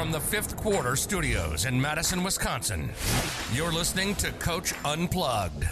From 0.00 0.12
the 0.12 0.18
fifth 0.18 0.56
quarter 0.56 0.96
studios 0.96 1.66
in 1.66 1.78
Madison, 1.78 2.24
Wisconsin, 2.24 2.88
you're 3.52 3.70
listening 3.70 4.14
to 4.14 4.32
Coach 4.32 4.72
Unplugged. 4.82 5.68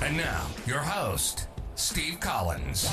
And 0.00 0.16
now, 0.16 0.46
your 0.66 0.78
host, 0.78 1.48
Steve 1.74 2.20
Collins. 2.20 2.86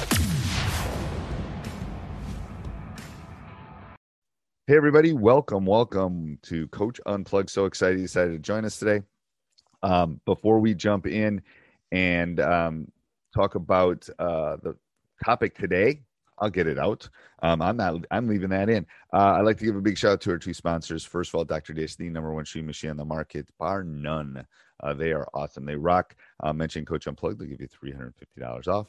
Hey, 4.65 4.75
everybody, 4.75 5.13
welcome, 5.13 5.63
welcome 5.63 6.39
to 6.41 6.67
Coach 6.69 6.99
Unplugged. 7.05 7.51
So 7.51 7.65
excited 7.65 7.99
you 7.99 8.05
decided 8.05 8.31
to 8.31 8.39
join 8.39 8.65
us 8.65 8.79
today. 8.79 9.03
Um, 9.83 10.19
before 10.25 10.59
we 10.59 10.73
jump 10.73 11.05
in 11.05 11.43
and 11.91 12.39
um, 12.39 12.91
talk 13.35 13.53
about 13.53 14.09
uh, 14.17 14.57
the 14.63 14.75
topic 15.23 15.55
today, 15.55 16.01
I'll 16.39 16.49
get 16.49 16.67
it 16.67 16.77
out. 16.77 17.09
Um, 17.41 17.61
I'm 17.61 17.77
not. 17.77 18.05
I'm 18.11 18.27
leaving 18.27 18.49
that 18.49 18.69
in. 18.69 18.85
Uh, 19.13 19.35
I'd 19.37 19.45
like 19.45 19.57
to 19.59 19.65
give 19.65 19.75
a 19.75 19.81
big 19.81 19.97
shout 19.97 20.13
out 20.13 20.21
to 20.21 20.31
our 20.31 20.37
two 20.37 20.53
sponsors. 20.53 21.03
First 21.03 21.29
of 21.29 21.35
all, 21.35 21.45
Dr. 21.45 21.73
Dish, 21.73 21.95
the 21.95 22.09
number 22.09 22.33
one 22.33 22.45
shoe 22.45 22.63
machine 22.63 22.89
on 22.89 22.97
the 22.97 23.05
market, 23.05 23.47
bar 23.57 23.83
none. 23.83 24.45
Uh, 24.83 24.93
they 24.93 25.13
are 25.13 25.27
awesome. 25.33 25.65
They 25.65 25.75
rock. 25.75 26.15
Uh, 26.41 26.53
mention 26.53 26.85
Coach 26.85 27.07
Unplugged. 27.07 27.39
They'll 27.39 27.47
give 27.47 27.61
you 27.61 27.67
$350 27.67 28.67
off. 28.67 28.87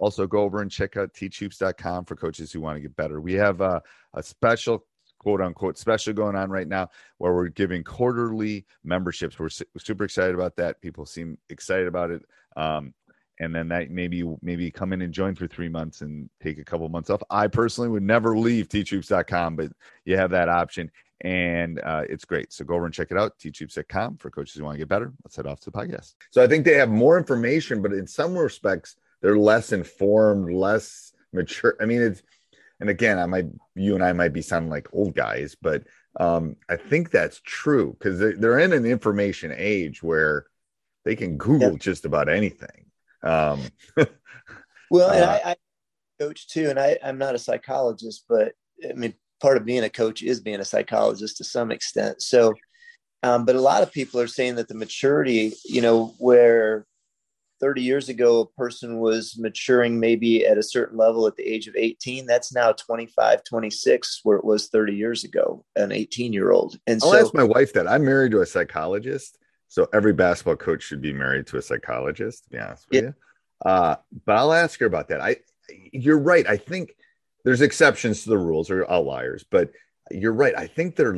Also, 0.00 0.26
go 0.26 0.42
over 0.42 0.62
and 0.62 0.70
check 0.70 0.96
out 0.96 1.12
teachhoops.com 1.12 2.04
for 2.04 2.16
coaches 2.16 2.52
who 2.52 2.60
want 2.60 2.76
to 2.76 2.80
get 2.80 2.96
better. 2.96 3.20
We 3.20 3.34
have 3.34 3.60
uh, 3.60 3.80
a 4.14 4.22
special 4.22 4.84
quote 5.18 5.40
unquote 5.40 5.76
special 5.76 6.12
going 6.12 6.36
on 6.36 6.50
right 6.50 6.68
now 6.68 6.88
where 7.18 7.34
we're 7.34 7.48
giving 7.48 7.82
quarterly 7.82 8.64
memberships. 8.84 9.38
We're, 9.38 9.48
su- 9.48 9.64
super 9.76 10.04
excited 10.04 10.34
about 10.34 10.56
that. 10.56 10.80
People 10.80 11.06
seem 11.06 11.38
excited 11.50 11.88
about 11.88 12.10
it. 12.10 12.22
Um, 12.56 12.94
and 13.40 13.54
then 13.54 13.68
that 13.68 13.90
maybe 13.90 14.24
maybe 14.42 14.70
come 14.70 14.92
in 14.92 15.02
and 15.02 15.12
join 15.12 15.34
for 15.34 15.46
three 15.46 15.68
months 15.68 16.00
and 16.00 16.28
take 16.42 16.58
a 16.58 16.64
couple 16.64 16.88
months 16.88 17.10
off. 17.10 17.22
I 17.30 17.46
personally 17.46 17.88
would 17.90 18.02
never 18.02 18.36
leave 18.36 18.68
teachhoops.com, 18.68 19.56
but 19.56 19.72
you 20.04 20.16
have 20.16 20.30
that 20.30 20.48
option 20.48 20.90
and 21.22 21.80
uh, 21.80 22.04
it's 22.08 22.24
great. 22.24 22.52
So 22.52 22.64
go 22.64 22.74
over 22.74 22.84
and 22.84 22.94
check 22.94 23.10
it 23.10 23.18
out, 23.18 23.38
teachhoops.com 23.38 24.18
for 24.18 24.30
coaches 24.30 24.54
who 24.54 24.64
want 24.64 24.74
to 24.74 24.78
get 24.78 24.88
better. 24.88 25.12
Let's 25.24 25.36
head 25.36 25.46
off 25.46 25.60
to 25.60 25.70
the 25.70 25.78
podcast. 25.78 26.14
So 26.30 26.42
I 26.42 26.46
think 26.46 26.64
they 26.64 26.74
have 26.74 26.90
more 26.90 27.18
information, 27.18 27.82
but 27.82 27.92
in 27.92 28.06
some 28.06 28.36
respects, 28.36 28.96
they're 29.20 29.38
less 29.38 29.72
informed, 29.72 30.52
less 30.52 31.12
mature. 31.32 31.76
I 31.80 31.86
mean, 31.86 32.02
it's, 32.02 32.22
and 32.80 32.88
again, 32.88 33.18
I 33.18 33.26
might, 33.26 33.46
you 33.74 33.94
and 33.94 34.04
I 34.04 34.12
might 34.12 34.32
be 34.32 34.42
sounding 34.42 34.70
like 34.70 34.88
old 34.92 35.14
guys, 35.14 35.56
but 35.60 35.82
um, 36.20 36.56
I 36.68 36.76
think 36.76 37.10
that's 37.10 37.40
true 37.44 37.96
because 37.98 38.18
they're 38.18 38.58
in 38.60 38.72
an 38.72 38.86
information 38.86 39.52
age 39.56 40.02
where 40.02 40.46
they 41.04 41.16
can 41.16 41.36
Google 41.36 41.72
yeah. 41.72 41.78
just 41.78 42.04
about 42.04 42.28
anything. 42.28 42.87
Um, 43.22 43.60
well, 44.90 45.10
and 45.10 45.24
uh, 45.24 45.40
I, 45.44 45.50
I, 45.50 45.56
coach 46.20 46.48
too, 46.48 46.70
and 46.70 46.78
I, 46.78 46.98
I'm 47.02 47.18
not 47.18 47.34
a 47.34 47.38
psychologist, 47.38 48.24
but 48.28 48.52
I 48.88 48.92
mean, 48.94 49.14
part 49.40 49.56
of 49.56 49.64
being 49.64 49.84
a 49.84 49.90
coach 49.90 50.22
is 50.22 50.40
being 50.40 50.60
a 50.60 50.64
psychologist 50.64 51.36
to 51.38 51.44
some 51.44 51.70
extent. 51.70 52.22
So, 52.22 52.54
um, 53.22 53.44
but 53.44 53.56
a 53.56 53.60
lot 53.60 53.82
of 53.82 53.92
people 53.92 54.20
are 54.20 54.26
saying 54.26 54.56
that 54.56 54.68
the 54.68 54.74
maturity, 54.74 55.54
you 55.64 55.80
know, 55.80 56.14
where 56.18 56.86
30 57.60 57.82
years 57.82 58.08
ago 58.08 58.40
a 58.40 58.46
person 58.60 58.98
was 58.98 59.36
maturing 59.38 59.98
maybe 59.98 60.46
at 60.46 60.58
a 60.58 60.62
certain 60.62 60.96
level 60.96 61.26
at 61.26 61.36
the 61.36 61.42
age 61.42 61.66
of 61.66 61.74
18 61.76 62.26
that's 62.26 62.52
now 62.52 62.72
25 62.72 63.42
26 63.44 64.20
where 64.22 64.36
it 64.36 64.44
was 64.44 64.68
30 64.68 64.94
years 64.94 65.24
ago 65.24 65.64
an 65.76 65.92
18 65.92 66.32
year 66.32 66.50
old 66.52 66.78
and 66.86 67.00
I'll 67.02 67.10
so 67.10 67.18
ask 67.18 67.34
my 67.34 67.44
wife 67.44 67.72
that 67.72 67.88
i'm 67.88 68.04
married 68.04 68.32
to 68.32 68.42
a 68.42 68.46
psychologist 68.46 69.38
so 69.68 69.88
every 69.92 70.12
basketball 70.12 70.56
coach 70.56 70.82
should 70.82 71.02
be 71.02 71.12
married 71.12 71.46
to 71.48 71.58
a 71.58 71.62
psychologist, 71.62 72.44
to 72.44 72.50
be 72.50 72.58
honest 72.58 72.86
with 72.90 73.02
yeah. 73.02 73.08
you. 73.10 73.14
Uh, 73.64 73.96
but 74.24 74.36
I'll 74.36 74.52
ask 74.52 74.80
her 74.80 74.86
about 74.86 75.08
that. 75.08 75.20
I 75.20 75.36
you're 75.92 76.18
right. 76.18 76.46
I 76.46 76.56
think 76.56 76.94
there's 77.44 77.60
exceptions 77.60 78.24
to 78.24 78.30
the 78.30 78.38
rules 78.38 78.70
or 78.70 78.90
outliers, 78.90 79.44
but 79.48 79.70
you're 80.10 80.32
right. 80.32 80.54
I 80.56 80.66
think 80.66 80.96
they're 80.96 81.16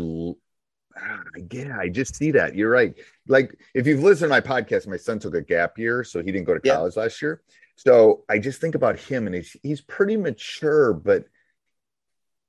yeah, 1.52 1.78
I 1.78 1.88
just 1.88 2.16
see 2.16 2.32
that. 2.32 2.54
You're 2.54 2.70
right. 2.70 2.94
Like 3.28 3.58
if 3.74 3.86
you've 3.86 4.02
listened 4.02 4.30
to 4.30 4.40
my 4.40 4.40
podcast, 4.40 4.86
my 4.86 4.96
son 4.96 5.18
took 5.18 5.34
a 5.34 5.42
gap 5.42 5.78
year, 5.78 6.02
so 6.02 6.22
he 6.22 6.32
didn't 6.32 6.46
go 6.46 6.54
to 6.54 6.60
college 6.60 6.94
yeah. 6.96 7.02
last 7.02 7.22
year. 7.22 7.42
So 7.76 8.24
I 8.28 8.38
just 8.38 8.60
think 8.60 8.74
about 8.74 8.98
him 8.98 9.26
and 9.26 9.34
he's 9.34 9.56
he's 9.62 9.80
pretty 9.80 10.16
mature, 10.16 10.92
but 10.92 11.24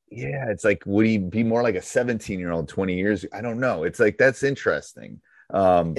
yeah, 0.10 0.50
it's 0.50 0.66
like 0.66 0.84
would 0.86 1.06
he 1.06 1.18
be 1.18 1.44
more 1.44 1.64
like 1.64 1.76
a 1.76 1.82
17 1.82 2.40
year 2.40 2.52
old 2.52 2.68
20 2.68 2.96
years? 2.96 3.26
I 3.32 3.42
don't 3.42 3.60
know. 3.60 3.84
It's 3.84 4.00
like 4.00 4.18
that's 4.18 4.44
interesting. 4.44 5.22
Um, 5.54 5.96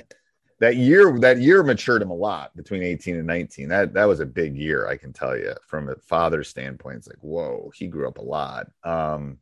that 0.61 0.77
year, 0.77 1.19
that 1.19 1.41
year 1.41 1.65
matured 1.65 2.03
him 2.03 2.11
a 2.11 2.15
lot 2.15 2.55
between 2.57 2.85
18 2.85 3.17
and 3.17 3.27
19. 3.27 3.69
That 3.69 3.95
that 3.95 4.05
was 4.05 4.21
a 4.21 4.27
big 4.27 4.57
year, 4.57 4.87
I 4.87 4.97
can 4.97 5.13
tell 5.13 5.37
you, 5.37 5.55
from 5.67 5.89
a 5.89 5.97
father's 5.97 6.49
standpoint. 6.49 6.99
It's 6.99 7.09
like, 7.09 7.19
whoa, 7.21 7.73
he 7.75 7.89
grew 7.89 8.07
up 8.07 8.19
a 8.19 8.23
lot. 8.23 8.69
Um, 8.85 9.39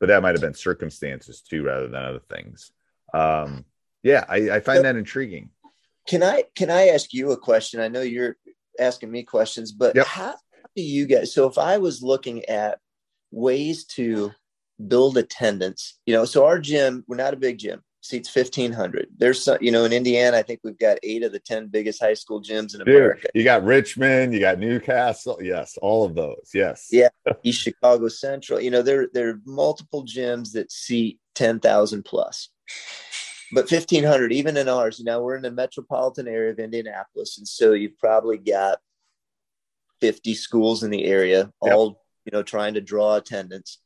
but 0.00 0.08
that 0.08 0.20
might 0.20 0.34
have 0.34 0.40
been 0.40 0.54
circumstances 0.54 1.42
too, 1.42 1.62
rather 1.62 1.86
than 1.86 2.02
other 2.02 2.22
things. 2.28 2.72
Um, 3.14 3.64
yeah, 4.02 4.24
I, 4.28 4.50
I 4.50 4.60
find 4.60 4.78
so, 4.78 4.82
that 4.82 4.96
intriguing. 4.96 5.50
Can 6.08 6.24
I 6.24 6.42
can 6.56 6.70
I 6.70 6.88
ask 6.88 7.14
you 7.14 7.30
a 7.30 7.36
question? 7.36 7.80
I 7.80 7.86
know 7.86 8.00
you're 8.00 8.36
asking 8.80 9.12
me 9.12 9.22
questions, 9.22 9.70
but 9.70 9.94
yep. 9.94 10.06
how 10.06 10.34
do 10.74 10.82
you 10.82 11.06
guys? 11.06 11.32
So 11.32 11.48
if 11.48 11.56
I 11.56 11.78
was 11.78 12.02
looking 12.02 12.44
at 12.46 12.80
ways 13.30 13.84
to 13.94 14.32
build 14.88 15.18
attendance, 15.18 16.00
you 16.04 16.14
know, 16.14 16.24
so 16.24 16.46
our 16.46 16.58
gym, 16.58 17.04
we're 17.06 17.14
not 17.14 17.34
a 17.34 17.36
big 17.36 17.58
gym 17.58 17.84
seats 18.02 18.34
1500 18.34 19.06
there's 19.16 19.44
some 19.44 19.56
you 19.60 19.70
know 19.70 19.84
in 19.84 19.92
indiana 19.92 20.36
i 20.36 20.42
think 20.42 20.58
we've 20.64 20.78
got 20.78 20.98
eight 21.04 21.22
of 21.22 21.30
the 21.30 21.38
10 21.38 21.68
biggest 21.68 22.02
high 22.02 22.14
school 22.14 22.42
gyms 22.42 22.74
in 22.74 22.80
Dude, 22.84 22.88
america. 22.88 23.28
you 23.32 23.44
got 23.44 23.64
richmond 23.64 24.34
you 24.34 24.40
got 24.40 24.58
new 24.58 24.80
castle 24.80 25.38
yes 25.40 25.78
all 25.80 26.04
of 26.04 26.16
those 26.16 26.50
yes. 26.52 26.88
Yeah 26.90 27.08
east 27.44 27.62
chicago 27.62 28.08
central 28.08 28.60
you 28.60 28.72
know 28.72 28.82
there 28.82 29.08
there 29.14 29.30
are 29.30 29.40
multiple 29.46 30.04
gyms 30.04 30.52
that 30.52 30.72
seat 30.72 31.20
10000 31.34 32.04
plus. 32.04 32.50
But 33.54 33.70
1500 33.70 34.32
even 34.32 34.56
in 34.56 34.68
ours 34.68 34.98
you 34.98 35.04
know 35.04 35.22
we're 35.22 35.36
in 35.36 35.42
the 35.42 35.50
metropolitan 35.50 36.26
area 36.26 36.50
of 36.50 36.58
indianapolis 36.58 37.38
and 37.38 37.46
so 37.46 37.72
you've 37.72 37.98
probably 37.98 38.38
got 38.38 38.78
50 40.00 40.34
schools 40.34 40.82
in 40.82 40.90
the 40.90 41.04
area 41.04 41.52
yep. 41.62 41.74
all 41.74 42.02
you 42.24 42.32
know 42.32 42.42
trying 42.42 42.74
to 42.74 42.80
draw 42.80 43.14
attendance 43.16 43.78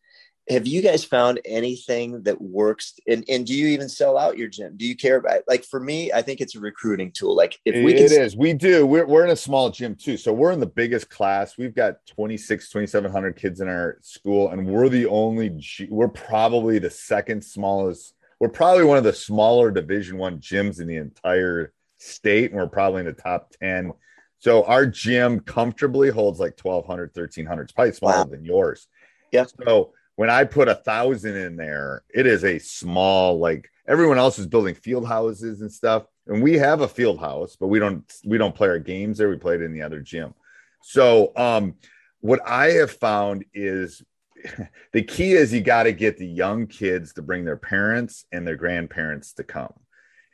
have 0.49 0.67
you 0.67 0.81
guys 0.81 1.05
found 1.05 1.41
anything 1.45 2.23
that 2.23 2.41
works? 2.41 2.95
And, 3.09 3.25
and 3.29 3.45
do 3.45 3.53
you 3.53 3.67
even 3.69 3.89
sell 3.89 4.17
out 4.17 4.39
your 4.39 4.49
gym? 4.49 4.77
Do 4.77 4.87
you 4.87 4.95
care 4.95 5.17
about 5.17 5.43
like 5.49 5.65
for 5.65 5.81
me 5.81 6.13
i 6.13 6.23
think 6.23 6.41
it's 6.41 6.55
a 6.55 6.61
recruiting 6.61 7.11
tool. 7.11 7.35
Like 7.35 7.59
if 7.65 7.75
we 7.85 7.95
it 7.95 8.11
can 8.11 8.21
is. 8.21 8.37
We 8.37 8.53
do. 8.53 8.87
We're, 8.87 9.07
we're 9.07 9.25
in 9.25 9.31
a 9.31 9.37
small 9.37 9.71
gym 9.71 9.97
too. 9.97 10.17
So 10.17 10.33
we're 10.33 10.53
in 10.53 10.61
the 10.61 10.67
biggest 10.67 11.11
class. 11.11 11.59
We've 11.59 11.75
got 11.75 12.05
26 12.07 12.71
2700 12.71 13.37
kids 13.37 13.61
in 13.61 13.69
our 13.69 13.99
school 14.03 14.51
and 14.51 14.67
we're 14.67 14.89
the 14.89 15.07
only 15.07 15.61
we're 15.89 16.09
probably 16.09 16.79
the 16.79 16.91
second 16.91 17.43
smallest 17.45 18.15
we're 18.39 18.49
probably 18.49 18.85
one 18.85 18.99
of 18.99 19.05
the 19.05 19.13
smaller 19.13 19.71
division 19.71 20.19
one 20.19 20.39
gyms 20.39 20.81
in 20.81 20.87
the 20.87 20.97
entire 20.97 21.73
state 21.99 22.51
and 22.51 22.61
we're 22.61 22.67
probably 22.67 23.01
in 23.01 23.07
the 23.07 23.13
top 23.13 23.51
10 23.61 23.93
so 24.39 24.65
our 24.65 24.87
gym 24.87 25.41
comfortably 25.41 26.11
holds 26.11 26.39
like 26.39 26.59
1200 26.61 27.11
1300 27.15 27.63
it's 27.63 27.73
probably 27.73 27.93
smaller 27.93 28.19
wow. 28.19 28.25
than 28.25 28.45
yours. 28.45 28.87
Yeah 29.33 29.47
so 29.65 29.93
when 30.17 30.31
I 30.31 30.45
put 30.45 30.69
a 30.69 30.75
thousand 30.75 31.37
in 31.37 31.57
there, 31.57 32.03
it 32.13 32.27
is 32.27 32.45
a 32.45 32.59
small 32.59 33.39
like 33.39 33.71
everyone 33.87 34.19
else 34.19 34.39
is 34.39 34.47
building 34.47 34.75
field 34.75 35.07
houses 35.07 35.61
and 35.61 35.71
stuff. 35.71 36.05
And 36.27 36.43
we 36.43 36.55
have 36.55 36.81
a 36.81 36.89
field 36.89 37.21
house, 37.21 37.57
but 37.57 37.69
we 37.69 37.79
don't 37.79 38.11
we 38.25 38.39
don't 38.39 38.55
play 38.55 38.69
our 38.69 38.79
games 38.79 39.19
there. 39.19 39.29
We 39.29 39.37
play 39.37 39.55
it 39.55 39.63
in 39.63 39.73
the 39.73 39.83
other 39.83 40.01
gym. 40.01 40.35
So 40.83 41.33
um 41.37 41.75
what 42.21 42.41
I 42.47 42.73
have 42.73 42.91
found 42.91 43.45
is 43.55 44.03
the 44.93 45.03
key 45.03 45.33
is 45.33 45.53
you 45.53 45.61
got 45.61 45.85
to 45.85 45.93
get 45.93 46.17
the 46.17 46.27
young 46.27 46.67
kids 46.67 47.13
to 47.15 47.23
bring 47.23 47.45
their 47.45 47.57
parents 47.57 48.25
and 48.33 48.47
their 48.47 48.57
grandparents 48.57 49.35
to 49.35 49.45
come. 49.45 49.73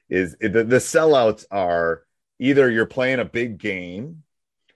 Is 0.08 0.36
the, 0.40 0.48
the 0.48 0.76
sellouts 0.76 1.44
are 1.50 2.02
either 2.38 2.70
you're 2.70 2.86
playing 2.86 3.18
a 3.18 3.24
big 3.24 3.58
game 3.58 4.22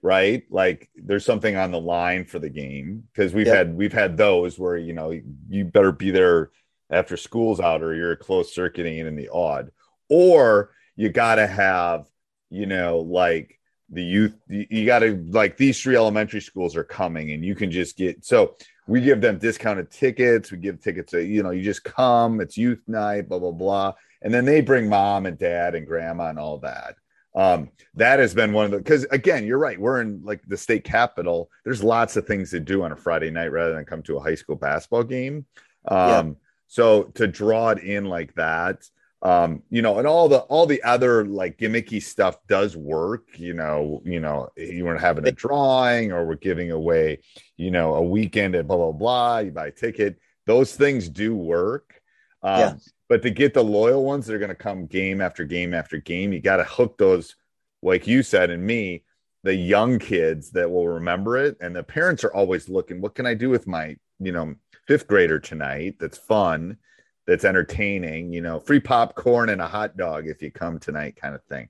right? 0.07 0.45
Like 0.51 0.89
there's 0.95 1.25
something 1.25 1.57
on 1.57 1.73
the 1.73 1.81
line 1.81 2.27
for 2.27 2.39
the 2.39 2.49
game 2.49 3.03
because 3.13 3.35
we've 3.35 3.49
yep. 3.49 3.57
had 3.57 3.77
we've 3.77 3.93
had 3.93 4.17
those 4.17 4.57
where 4.57 4.77
you 4.77 4.93
know 4.93 5.13
you 5.49 5.65
better 5.65 5.91
be 5.91 6.13
there 6.13 6.53
after 6.91 7.17
school's 7.17 7.59
out 7.59 7.83
or 7.83 7.93
you're 7.93 8.15
close 8.15 8.55
circuiting 8.55 8.99
in 8.99 9.17
the 9.17 9.29
odd, 9.31 9.73
or 10.09 10.71
you 10.95 11.09
got 11.09 11.35
to 11.35 11.47
have 11.49 12.07
you 12.51 12.67
know 12.67 12.99
like 13.01 13.59
the 13.91 14.03
youth 14.03 14.37
you 14.49 14.87
got 14.87 15.01
to 15.01 15.17
like 15.31 15.57
these 15.57 15.83
three 15.83 15.97
elementary 15.97 16.41
schools 16.41 16.77
are 16.77 16.85
coming 16.85 17.33
and 17.33 17.45
you 17.45 17.57
can 17.57 17.71
just 17.71 17.97
get 17.97 18.25
so 18.25 18.55
we 18.87 19.01
give 19.01 19.21
them 19.21 19.39
discounted 19.39 19.91
tickets 19.91 20.51
we 20.51 20.59
give 20.59 20.81
tickets 20.81 21.13
to 21.13 21.25
you 21.25 21.43
know 21.43 21.51
you 21.51 21.63
just 21.63 21.85
come 21.85 22.41
it's 22.41 22.57
youth 22.57 22.83
night 22.89 23.29
blah 23.29 23.39
blah 23.39 23.53
blah 23.53 23.93
and 24.23 24.35
then 24.35 24.45
they 24.45 24.61
bring 24.61 24.89
mom 24.89 25.25
and 25.27 25.39
dad 25.39 25.77
and 25.77 25.87
grandma 25.87 26.31
and 26.31 26.39
all 26.39 26.59
that 26.59 26.97
um, 27.37 27.71
that 27.95 28.19
has 28.19 28.35
been 28.35 28.53
one 28.53 28.65
of 28.65 28.71
the 28.71 28.79
because 28.79 29.05
again, 29.05 29.47
you're 29.47 29.59
right. 29.59 29.79
We're 29.79 30.01
in 30.01 30.23
like 30.25 30.41
the 30.49 30.57
state 30.57 30.85
capital. 30.85 31.51
There's 31.65 31.85
lots 31.85 32.17
of 32.17 32.27
things 32.27 32.51
to 32.51 32.61
do 32.61 32.83
on 32.83 32.93
a 32.93 32.97
Friday 32.97 33.31
night 33.31 33.53
rather 33.53 33.75
than 33.75 33.85
come 33.85 34.03
to 34.05 34.17
a 34.17 34.21
high 34.21 34.35
school 34.35 34.57
basketball 34.57 35.05
game. 35.05 35.45
Um, 35.87 36.29
yeah. 36.29 36.33
so 36.67 37.03
to 37.15 37.27
draw 37.27 37.71
it 37.71 37.79
in 37.81 38.07
like 38.07 38.35
that, 38.35 38.89
um, 39.23 39.63
you 39.71 39.83
know, 39.83 39.99
and 39.99 40.07
all 40.07 40.29
the 40.31 40.39
all 40.41 40.65
the 40.65 40.83
other 40.83 41.27
like 41.27 41.59
gimmicky 41.59 42.03
stuff 42.03 42.39
does 42.49 42.75
work. 42.75 43.39
You 43.39 43.53
know, 43.53 44.03
you 44.05 44.21
know, 44.21 44.49
you 44.57 44.87
were 44.87 44.97
having 44.97 45.27
a 45.27 45.33
drawing 45.33 46.13
or 46.13 46.27
we're 46.27 46.37
giving 46.37 46.71
away, 46.71 47.21
you 47.59 47.71
know, 47.71 47.95
a 47.97 48.03
weekend 48.03 48.55
at 48.55 48.67
blah 48.67 48.77
blah 48.77 48.93
blah. 48.93 49.39
You 49.39 49.51
buy 49.51 49.67
a 49.67 49.73
ticket. 49.73 50.19
Those 50.47 50.75
things 50.75 51.11
do 51.11 51.35
work. 51.35 52.01
Um, 52.47 52.61
yeah. 52.61 52.75
But 53.09 53.23
to 53.23 53.31
get 53.31 53.55
the 53.55 53.65
loyal 53.65 54.05
ones 54.05 54.27
that 54.27 54.35
are 54.35 54.39
going 54.39 54.49
to 54.49 54.55
come 54.55 54.87
game 54.87 55.21
after 55.21 55.45
game 55.45 55.75
after 55.75 55.99
game, 55.99 56.33
you 56.33 56.41
got 56.41 56.57
to 56.57 56.65
hook 56.65 56.97
those, 56.97 57.35
like 57.83 58.07
you 58.07 58.23
said, 58.23 58.51
and 58.51 58.65
me, 58.65 59.05
the 59.43 59.55
young 59.55 59.99
kids 59.99 60.51
that 60.53 60.71
will 60.71 60.89
remember 60.89 61.37
it. 61.37 61.57
And 61.61 61.75
the 61.75 61.83
parents 61.83 62.25
are 62.25 62.33
always 62.33 62.69
looking, 62.69 63.01
what 63.01 63.15
can 63.15 63.27
I 63.27 63.35
do 63.35 63.51
with 63.51 63.67
my, 63.67 63.97
you 64.21 64.33
know, 64.33 64.55
fifth 64.87 65.09
grader 65.09 65.41
tonight 65.41 65.97
that's 65.99 66.19
fun, 66.19 66.79
that's 67.27 67.45
entertaining, 67.45 68.33
you 68.33 68.41
know, 68.41 68.61
free 68.61 68.81
popcorn 68.81 69.49
and 69.49 69.61
a 69.61 69.69
hot 69.69 69.97
dog 69.97 70.29
if 70.29 70.41
you 70.41 70.51
come 70.53 70.79
tonight, 70.79 71.17
kind 71.17 71.35
of 71.35 71.43
thing. 71.45 71.69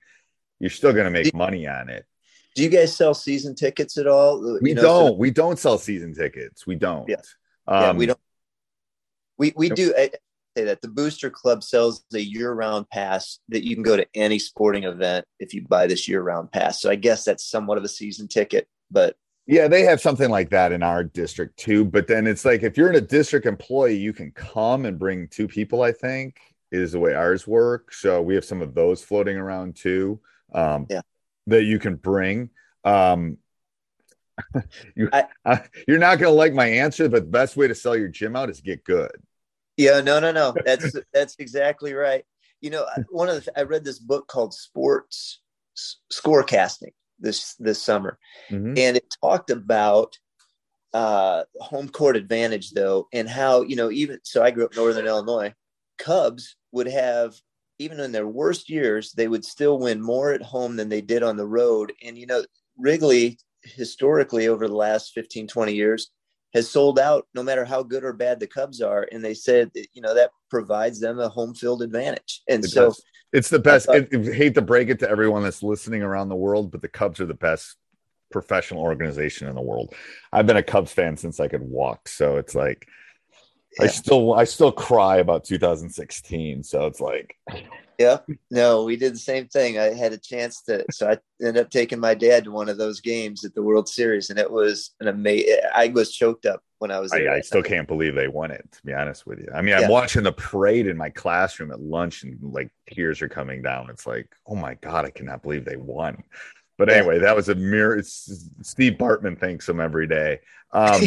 You're 0.61 0.71
still 0.71 0.93
going 0.93 1.05
to 1.05 1.11
make 1.11 1.35
money 1.35 1.67
on 1.67 1.89
it. 1.89 2.05
Do 2.55 2.63
you 2.63 2.71
guys 2.71 2.97
sell 2.97 3.13
season 3.13 3.55
tickets 3.55 3.99
at 3.99 4.07
all? 4.07 4.59
We 4.63 4.71
you 4.71 4.75
know, 4.75 4.83
don't. 4.83 5.19
We 5.19 5.31
don't 5.31 5.59
sell 5.59 5.77
season 5.77 6.15
tickets. 6.15 6.67
We 6.67 6.77
don't. 6.77 7.07
Yeah. 7.07 7.17
Um, 7.67 7.83
yeah, 7.83 7.93
we 7.93 8.07
don't. 8.07 8.19
We 9.37 9.53
we 9.55 9.69
do 9.69 9.93
say 10.57 10.65
that 10.65 10.81
the 10.81 10.89
Booster 10.89 11.31
Club 11.31 11.63
sells 11.63 12.05
a 12.15 12.19
year-round 12.19 12.89
pass 12.89 13.41
that 13.49 13.65
you 13.65 13.75
can 13.75 13.83
go 13.83 13.97
to 13.97 14.07
any 14.15 14.39
sporting 14.39 14.85
event 14.85 15.27
if 15.39 15.53
you 15.53 15.67
buy 15.69 15.87
this 15.87 16.09
year-round 16.09 16.51
pass. 16.51 16.81
So 16.81 16.91
I 16.91 16.95
guess 16.95 17.25
that's 17.25 17.45
somewhat 17.45 17.79
of 17.79 17.85
a 17.85 17.89
season 17.89 18.29
ticket, 18.29 18.69
but 18.91 19.17
yeah, 19.49 19.69
they 19.69 19.83
have 19.83 20.01
something 20.01 20.29
like 20.29 20.51
that 20.51 20.73
in 20.73 20.83
our 20.83 21.05
district 21.05 21.57
too. 21.57 21.85
But 21.85 22.09
then 22.09 22.27
it's 22.27 22.45
like 22.45 22.65
if 22.65 22.77
you're 22.77 22.91
in 22.91 22.97
a 22.97 23.01
district 23.01 23.47
employee, 23.47 23.97
you 23.97 24.13
can 24.13 24.33
come 24.33 24.87
and 24.87 24.99
bring 24.99 25.29
two 25.29 25.47
people. 25.47 25.83
I 25.83 25.93
think 25.93 26.41
is 26.73 26.93
the 26.93 26.99
way 26.99 27.15
ours 27.15 27.47
work. 27.47 27.93
So 27.93 28.21
we 28.21 28.35
have 28.35 28.45
some 28.45 28.61
of 28.61 28.75
those 28.75 29.05
floating 29.05 29.37
around 29.37 29.77
too. 29.77 30.21
Um, 30.53 30.87
yeah, 30.91 31.03
that 31.47 31.63
you 31.63 31.79
can 31.79 31.95
bring. 31.95 32.51
Um, 32.83 33.39
you, 34.97 35.09
I, 35.13 35.27
you're 35.87 35.99
not 35.99 36.19
going 36.19 36.33
to 36.33 36.37
like 36.37 36.53
my 36.53 36.67
answer, 36.67 37.09
but 37.09 37.23
the 37.23 37.31
best 37.31 37.57
way 37.57 37.69
to 37.69 37.75
sell 37.75 37.97
your 37.97 38.09
gym 38.09 38.35
out 38.35 38.51
is 38.51 38.61
get 38.61 38.83
good. 38.83 39.13
Yeah, 39.77 40.01
no, 40.01 40.21
no, 40.21 40.33
no. 40.33 40.55
That's 40.65 40.95
that's 41.13 41.37
exactly 41.39 41.93
right. 41.95 42.25
You 42.61 42.71
know, 42.71 42.87
one 43.11 43.29
of 43.29 43.45
the 43.45 43.59
I 43.59 43.63
read 43.63 43.85
this 43.85 43.99
book 43.99 44.27
called 44.29 44.55
Sports 44.55 45.41
Scorecasting 46.13 46.93
this 47.19 47.55
this 47.55 47.83
summer, 47.83 48.19
mm-hmm. 48.51 48.75
and 48.77 48.97
it 48.97 49.15
talked 49.23 49.51
about 49.51 50.19
uh, 50.95 51.45
home 51.61 51.89
court 51.89 52.17
advantage 52.17 52.71
though, 52.71 53.09
and 53.13 53.29
how 53.29 53.63
you 53.63 53.77
know 53.77 53.91
even 53.91 54.19
so. 54.23 54.43
I 54.43 54.51
grew 54.51 54.65
up 54.65 54.73
in 54.73 54.79
Northern 54.79 55.07
Illinois. 55.07 55.53
Cubs 55.99 56.57
would 56.73 56.89
have 56.89 57.35
even 57.79 58.01
in 58.01 58.13
their 58.13 58.27
worst 58.27 58.71
years, 58.71 59.13
they 59.13 59.29
would 59.29 59.45
still 59.45 59.79
win 59.79 60.01
more 60.01 60.33
at 60.33 60.43
home 60.43 60.77
than 60.77 60.89
they 60.89 61.01
did 61.01 61.23
on 61.23 61.37
the 61.37 61.47
road. 61.47 61.93
And 62.03 62.17
you 62.17 62.27
know, 62.27 62.45
Wrigley 62.79 63.39
historically 63.63 64.49
over 64.49 64.69
the 64.69 64.75
last 64.75 65.13
15, 65.13 65.49
20 65.49 65.75
years 65.75 66.11
has 66.57 66.71
sold 66.71 66.99
out 66.99 67.27
no 67.35 67.43
matter 67.43 67.67
how 67.67 67.83
good 67.83 68.03
or 68.03 68.15
bad 68.15 68.41
the 68.41 68.47
Cubs 68.47 68.81
are. 68.81 69.07
And 69.13 69.23
they 69.23 69.35
said, 69.35 69.71
that, 69.75 69.89
you 69.93 70.01
know, 70.01 70.15
that 70.15 70.31
provides 70.51 70.99
them 70.99 71.19
a 71.19 71.29
home 71.29 71.55
field 71.55 71.83
advantage. 71.83 72.43
And 72.49 72.65
it 72.65 72.69
so 72.69 72.87
does. 72.87 73.05
it's 73.33 73.51
the 73.51 73.59
best. 73.59 73.87
Thought, 73.87 74.09
I 74.15 74.33
hate 74.33 74.55
to 74.55 74.63
break 74.63 74.89
it 74.89 74.99
to 75.01 75.11
everyone 75.11 75.43
that's 75.43 75.63
listening 75.63 76.03
around 76.03 76.31
the 76.31 76.37
world, 76.37 76.71
but 76.71 76.81
the 76.81 76.89
Cubs 76.89 77.21
are 77.21 77.27
the 77.27 77.35
best 77.35 77.77
professional 78.33 78.81
organization 78.83 79.49
in 79.49 79.55
the 79.55 79.61
world. 79.61 79.95
I've 80.33 80.47
been 80.47 80.57
a 80.57 80.63
Cubs 80.63 80.93
fan 80.93 81.19
since 81.19 81.41
I 81.41 81.49
could 81.49 81.63
walk. 81.63 82.09
So 82.09 82.37
it's 82.37 82.55
like, 82.55 82.89
yeah. 83.79 83.85
I 83.85 83.89
still, 83.89 84.33
I 84.33 84.45
still 84.45 84.73
cry 84.73 85.19
about 85.19 85.45
2016. 85.45 86.63
So 86.63 86.87
it's 86.87 87.01
like, 87.01 87.37
yeah, 87.99 88.19
no, 88.51 88.85
we 88.85 88.97
did 88.97 89.15
the 89.15 89.19
same 89.19 89.49
thing. 89.49 89.79
I 89.79 89.95
had 89.95 90.13
a 90.13 90.19
chance 90.19 90.63
to, 90.63 90.85
so 90.91 91.11
I 91.11 91.19
ended 91.45 91.65
up 91.65 91.71
taking 91.71 92.01
my 92.01 92.15
dad 92.15 92.45
to 92.45 92.51
one 92.51 92.69
of 92.69 92.79
those 92.79 93.01
games 93.01 93.45
at 93.45 93.55
the 93.55 93.63
World 93.63 93.89
Series, 93.89 94.31
and 94.31 94.39
it 94.39 94.51
was 94.51 94.95
an 95.01 95.09
amazing. 95.09 95.59
I 95.75 95.89
was 95.89 96.13
choked 96.13 96.47
up 96.47 96.63
when 96.79 96.91
I 96.91 96.99
was. 96.99 97.13
I, 97.13 97.27
I, 97.29 97.41
still 97.41 97.63
can't 97.63 97.89
believe 97.89 98.15
they 98.15 98.29
won 98.29 98.51
it. 98.51 98.67
To 98.73 98.83
be 98.85 98.95
honest 98.95 99.27
with 99.27 99.39
you, 99.39 99.49
I 99.55 99.63
mean, 99.63 99.75
I'm 99.75 99.91
watching 99.91 100.23
the 100.23 100.33
parade 100.33 100.87
in 100.87 100.97
my 100.97 101.11
classroom 101.11 101.71
at 101.71 101.81
lunch, 101.81 102.23
and 102.23 102.39
like 102.41 102.71
tears 102.91 103.23
are 103.23 103.29
coming 103.29 103.63
down. 103.63 103.91
It's 103.91 104.07
like, 104.07 104.29
oh 104.47 104.57
my 104.57 104.75
god, 104.75 105.05
I 105.05 105.11
cannot 105.11 105.43
believe 105.43 105.65
they 105.65 105.77
won. 105.77 106.23
But 106.79 106.91
anyway, 106.91 107.19
that 107.21 107.35
was 107.35 107.49
a 107.49 107.55
mirror. 107.55 108.03
Steve 108.03 108.95
Bartman 108.95 109.39
thanks 109.39 109.69
him 109.69 109.81
every 109.81 110.07
day. 110.07 110.41
Um, 110.73 111.01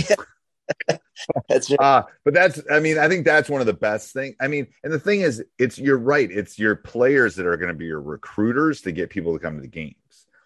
that's 1.49 1.69
right. 1.69 1.79
Uh, 1.79 2.03
but 2.23 2.33
that's 2.33 2.61
I 2.71 2.79
mean, 2.79 2.97
I 2.97 3.07
think 3.07 3.25
that's 3.25 3.49
one 3.49 3.61
of 3.61 3.67
the 3.67 3.73
best 3.73 4.13
things. 4.13 4.35
I 4.39 4.47
mean, 4.47 4.67
and 4.83 4.91
the 4.91 4.99
thing 4.99 5.21
is, 5.21 5.43
it's 5.57 5.77
you're 5.77 5.97
right. 5.97 6.29
It's 6.31 6.57
your 6.57 6.75
players 6.75 7.35
that 7.35 7.45
are 7.45 7.57
going 7.57 7.69
to 7.69 7.75
be 7.75 7.85
your 7.85 8.01
recruiters 8.01 8.81
to 8.81 8.91
get 8.91 9.09
people 9.09 9.33
to 9.33 9.39
come 9.39 9.55
to 9.55 9.61
the 9.61 9.67
games. 9.67 9.95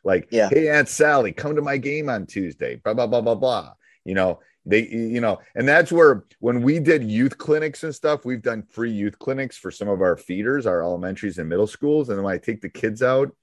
Like, 0.04 0.28
yeah. 0.32 0.50
hey, 0.50 0.70
Aunt 0.70 0.90
Sally, 0.90 1.32
come 1.32 1.56
to 1.56 1.62
my 1.62 1.78
game 1.78 2.10
on 2.10 2.26
Tuesday. 2.26 2.76
Blah 2.78 2.94
blah 2.94 3.08
blah 3.08 3.22
blah 3.22 3.36
blah. 3.36 3.74
You 4.04 4.16
know, 4.16 4.40
they 4.66 4.88
you 4.88 5.22
know, 5.22 5.40
and 5.56 5.68
that's 5.68 5.92
where 5.92 6.26
when 6.40 6.62
we 6.62 6.80
did 6.80 7.04
youth 7.04 7.38
clinics 7.38 7.84
and 7.84 7.94
stuff, 7.94 8.26
we've 8.26 8.42
done 8.42 8.64
free 8.64 8.92
youth 8.92 9.18
clinics 9.20 9.58
for 9.58 9.72
some 9.72 9.88
of 9.88 10.02
our 10.02 10.18
feeders, 10.18 10.66
our 10.66 10.82
elementaries 10.82 11.38
and 11.38 11.50
middle 11.50 11.68
schools. 11.68 12.10
And 12.10 12.18
then 12.18 12.26
when 12.26 12.34
I 12.34 12.38
take 12.38 12.62
the 12.62 12.70
kids 12.70 13.02
out, 13.02 13.34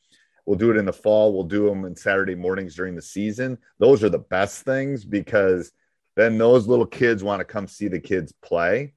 we'll 0.46 0.58
do 0.58 0.70
it 0.70 0.76
in 0.76 0.84
the 0.84 0.92
fall. 0.92 1.32
We'll 1.32 1.44
do 1.44 1.68
them 1.68 1.84
on 1.84 1.96
Saturday 1.96 2.34
mornings 2.34 2.74
during 2.74 2.94
the 2.94 3.02
season. 3.02 3.58
Those 3.78 4.02
are 4.02 4.08
the 4.08 4.18
best 4.18 4.62
things 4.62 5.04
because 5.04 5.72
then 6.20 6.38
those 6.38 6.66
little 6.66 6.86
kids 6.86 7.24
want 7.24 7.40
to 7.40 7.44
come 7.44 7.66
see 7.66 7.88
the 7.88 8.00
kids 8.00 8.32
play. 8.42 8.92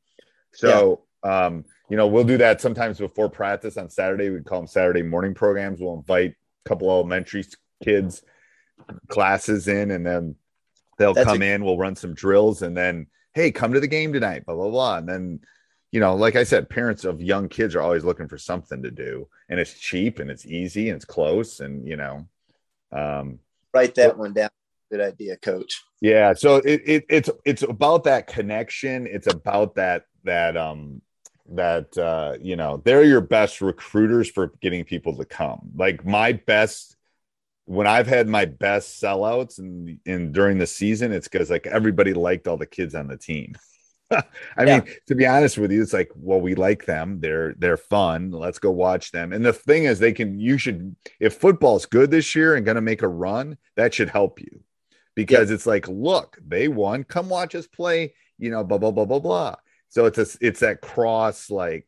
So, 0.52 1.04
yeah. 1.24 1.46
um, 1.46 1.66
you 1.90 1.98
know, 1.98 2.08
we'll 2.08 2.24
do 2.24 2.38
that 2.38 2.62
sometimes 2.62 3.00
before 3.00 3.30
practice 3.30 3.78
on 3.78 3.90
Saturday. 3.90 4.30
We 4.30 4.42
call 4.42 4.60
them 4.60 4.68
Saturday 4.68 5.02
morning 5.02 5.34
programs. 5.34 5.80
We'll 5.80 5.96
invite 5.96 6.32
a 6.32 6.70
couple 6.70 6.90
elementary 6.90 7.46
kids 7.84 8.24
classes 9.08 9.68
in, 9.68 9.92
and 9.92 10.06
then 10.06 10.36
they'll 10.98 11.14
That's 11.14 11.28
come 11.28 11.42
a- 11.42 11.54
in. 11.54 11.64
We'll 11.64 11.78
run 11.78 11.96
some 11.96 12.14
drills, 12.14 12.62
and 12.62 12.76
then 12.76 13.08
hey, 13.34 13.52
come 13.52 13.74
to 13.74 13.80
the 13.80 13.88
game 13.88 14.14
tonight. 14.14 14.46
Blah 14.46 14.56
blah 14.56 14.70
blah, 14.70 14.98
and 14.98 15.10
then 15.10 15.40
you 15.92 16.00
know, 16.00 16.16
like 16.16 16.36
I 16.36 16.44
said, 16.44 16.70
parents 16.70 17.06
of 17.06 17.22
young 17.22 17.48
kids 17.50 17.76
are 17.76 17.82
always 17.82 18.04
looking 18.04 18.28
for 18.28 18.38
something 18.38 18.82
to 18.84 18.92
do, 18.92 19.28
and 19.50 19.60
it's 19.60 19.80
cheap 19.80 20.20
and 20.20 20.30
it's 20.30 20.46
easy 20.46 20.90
and 20.90 20.96
it's 20.96 21.06
close, 21.06 21.60
and 21.60 21.88
you 21.88 21.96
know, 21.96 22.28
um, 22.92 23.40
write 23.74 23.96
that 23.96 24.18
one 24.18 24.34
down 24.34 24.50
good 24.94 25.02
idea, 25.02 25.38
coach. 25.38 25.84
Yeah. 26.02 26.34
So 26.34 26.58
it, 26.58 26.82
it 26.86 27.06
it's 27.10 27.30
it's 27.46 27.64
about 27.64 28.04
that 28.04 28.28
connection. 28.28 29.08
It's 29.08 29.28
about 29.28 29.76
that 29.76 30.06
that 30.24 30.56
um 30.56 31.02
that 31.50 31.98
uh 31.98 32.38
you 32.40 32.56
know 32.56 32.82
they're 32.86 33.04
your 33.04 33.22
best 33.22 33.62
recruiters 33.62 34.30
for 34.30 34.54
getting 34.62 34.84
people 34.84 35.18
to 35.18 35.26
come. 35.26 35.72
Like 35.76 36.06
my 36.06 36.34
best 36.34 36.96
when 37.66 37.88
I've 37.88 38.08
had 38.08 38.28
my 38.28 38.46
best 38.46 39.02
sellouts 39.02 39.58
and 39.58 39.98
in 40.06 40.32
during 40.32 40.58
the 40.58 40.68
season, 40.68 41.12
it's 41.12 41.28
because 41.28 41.50
like 41.50 41.66
everybody 41.66 42.14
liked 42.14 42.48
all 42.48 42.58
the 42.58 42.66
kids 42.66 42.94
on 42.94 43.08
the 43.08 43.18
team. 43.18 43.56
I 44.12 44.24
yeah. 44.60 44.80
mean, 44.80 44.96
to 45.08 45.16
be 45.16 45.26
honest 45.26 45.58
with 45.58 45.72
you, 45.72 45.82
it's 45.82 45.94
like, 45.94 46.12
well, 46.16 46.40
we 46.40 46.54
like 46.54 46.86
them. 46.86 47.20
They're 47.20 47.56
they're 47.58 47.78
fun. 47.78 48.30
Let's 48.32 48.60
go 48.60 48.70
watch 48.70 49.12
them. 49.12 49.34
And 49.34 49.44
the 49.44 49.54
thing 49.54 49.86
is, 49.86 49.98
they 49.98 50.14
can. 50.14 50.40
You 50.40 50.60
should, 50.60 50.96
if 51.20 51.38
football's 51.38 51.88
good 51.88 52.12
this 52.12 52.36
year 52.36 52.56
and 52.56 52.66
going 52.66 52.76
to 52.76 52.82
make 52.82 53.02
a 53.02 53.08
run, 53.08 53.58
that 53.76 53.94
should 53.94 54.10
help 54.10 54.40
you, 54.40 54.62
because 55.16 55.50
yeah. 55.50 55.56
it's 55.56 55.66
like, 55.66 55.88
look, 55.88 56.38
they 56.46 56.68
won. 56.68 57.04
Come 57.04 57.30
watch 57.30 57.56
us 57.56 57.68
play. 57.68 58.14
You 58.38 58.50
know, 58.50 58.64
blah 58.64 58.78
blah 58.78 58.92
blah 58.92 59.06
blah 59.06 59.20
blah. 59.20 59.56
So 59.90 60.06
it's 60.06 60.18
a, 60.18 60.26
it's 60.42 60.62
that 60.62 60.82
cross, 60.82 61.52
like, 61.52 61.88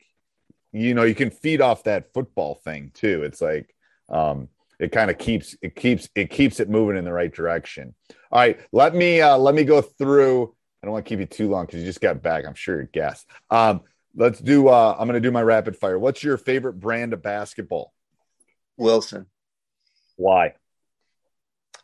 you 0.72 0.94
know, 0.94 1.04
you 1.04 1.16
can 1.16 1.32
feed 1.32 1.60
off 1.60 1.86
that 1.86 2.14
football 2.14 2.56
thing 2.56 2.92
too. 2.94 3.24
It's 3.24 3.42
like, 3.42 3.74
um, 4.10 4.50
it 4.80 4.92
kind 4.92 5.10
of 5.10 5.18
keeps 5.18 5.56
it 5.62 5.76
keeps 5.76 6.10
it 6.16 6.30
keeps 6.30 6.60
it 6.60 6.70
moving 6.70 6.98
in 6.98 7.06
the 7.06 7.14
right 7.14 7.34
direction. 7.34 7.96
All 8.32 8.40
right, 8.40 8.60
let 8.72 8.94
me 8.94 9.22
uh, 9.22 9.38
let 9.38 9.56
me 9.56 9.64
go 9.64 9.82
through. 9.82 10.54
I 10.82 10.86
don't 10.86 10.94
want 10.94 11.06
to 11.06 11.10
keep 11.10 11.20
you 11.20 11.26
too 11.26 11.50
long 11.50 11.66
because 11.66 11.80
you 11.80 11.86
just 11.86 12.02
got 12.02 12.22
back. 12.22 12.46
I'm 12.46 12.54
sure 12.54 12.82
you 12.82 12.88
guessed. 12.92 13.28
Um, 13.50 13.82
let's 14.16 14.40
do. 14.40 14.68
Uh, 14.68 14.96
I'm 15.00 15.08
going 15.08 15.20
to 15.20 15.28
do 15.28 15.32
my 15.32 15.42
rapid 15.42 15.76
fire. 15.78 15.98
What's 15.98 16.24
your 16.24 16.38
favorite 16.38 16.80
brand 16.80 17.14
of 17.14 17.24
basketball? 17.24 17.92
Wilson. 18.78 19.26
Why? 20.18 20.54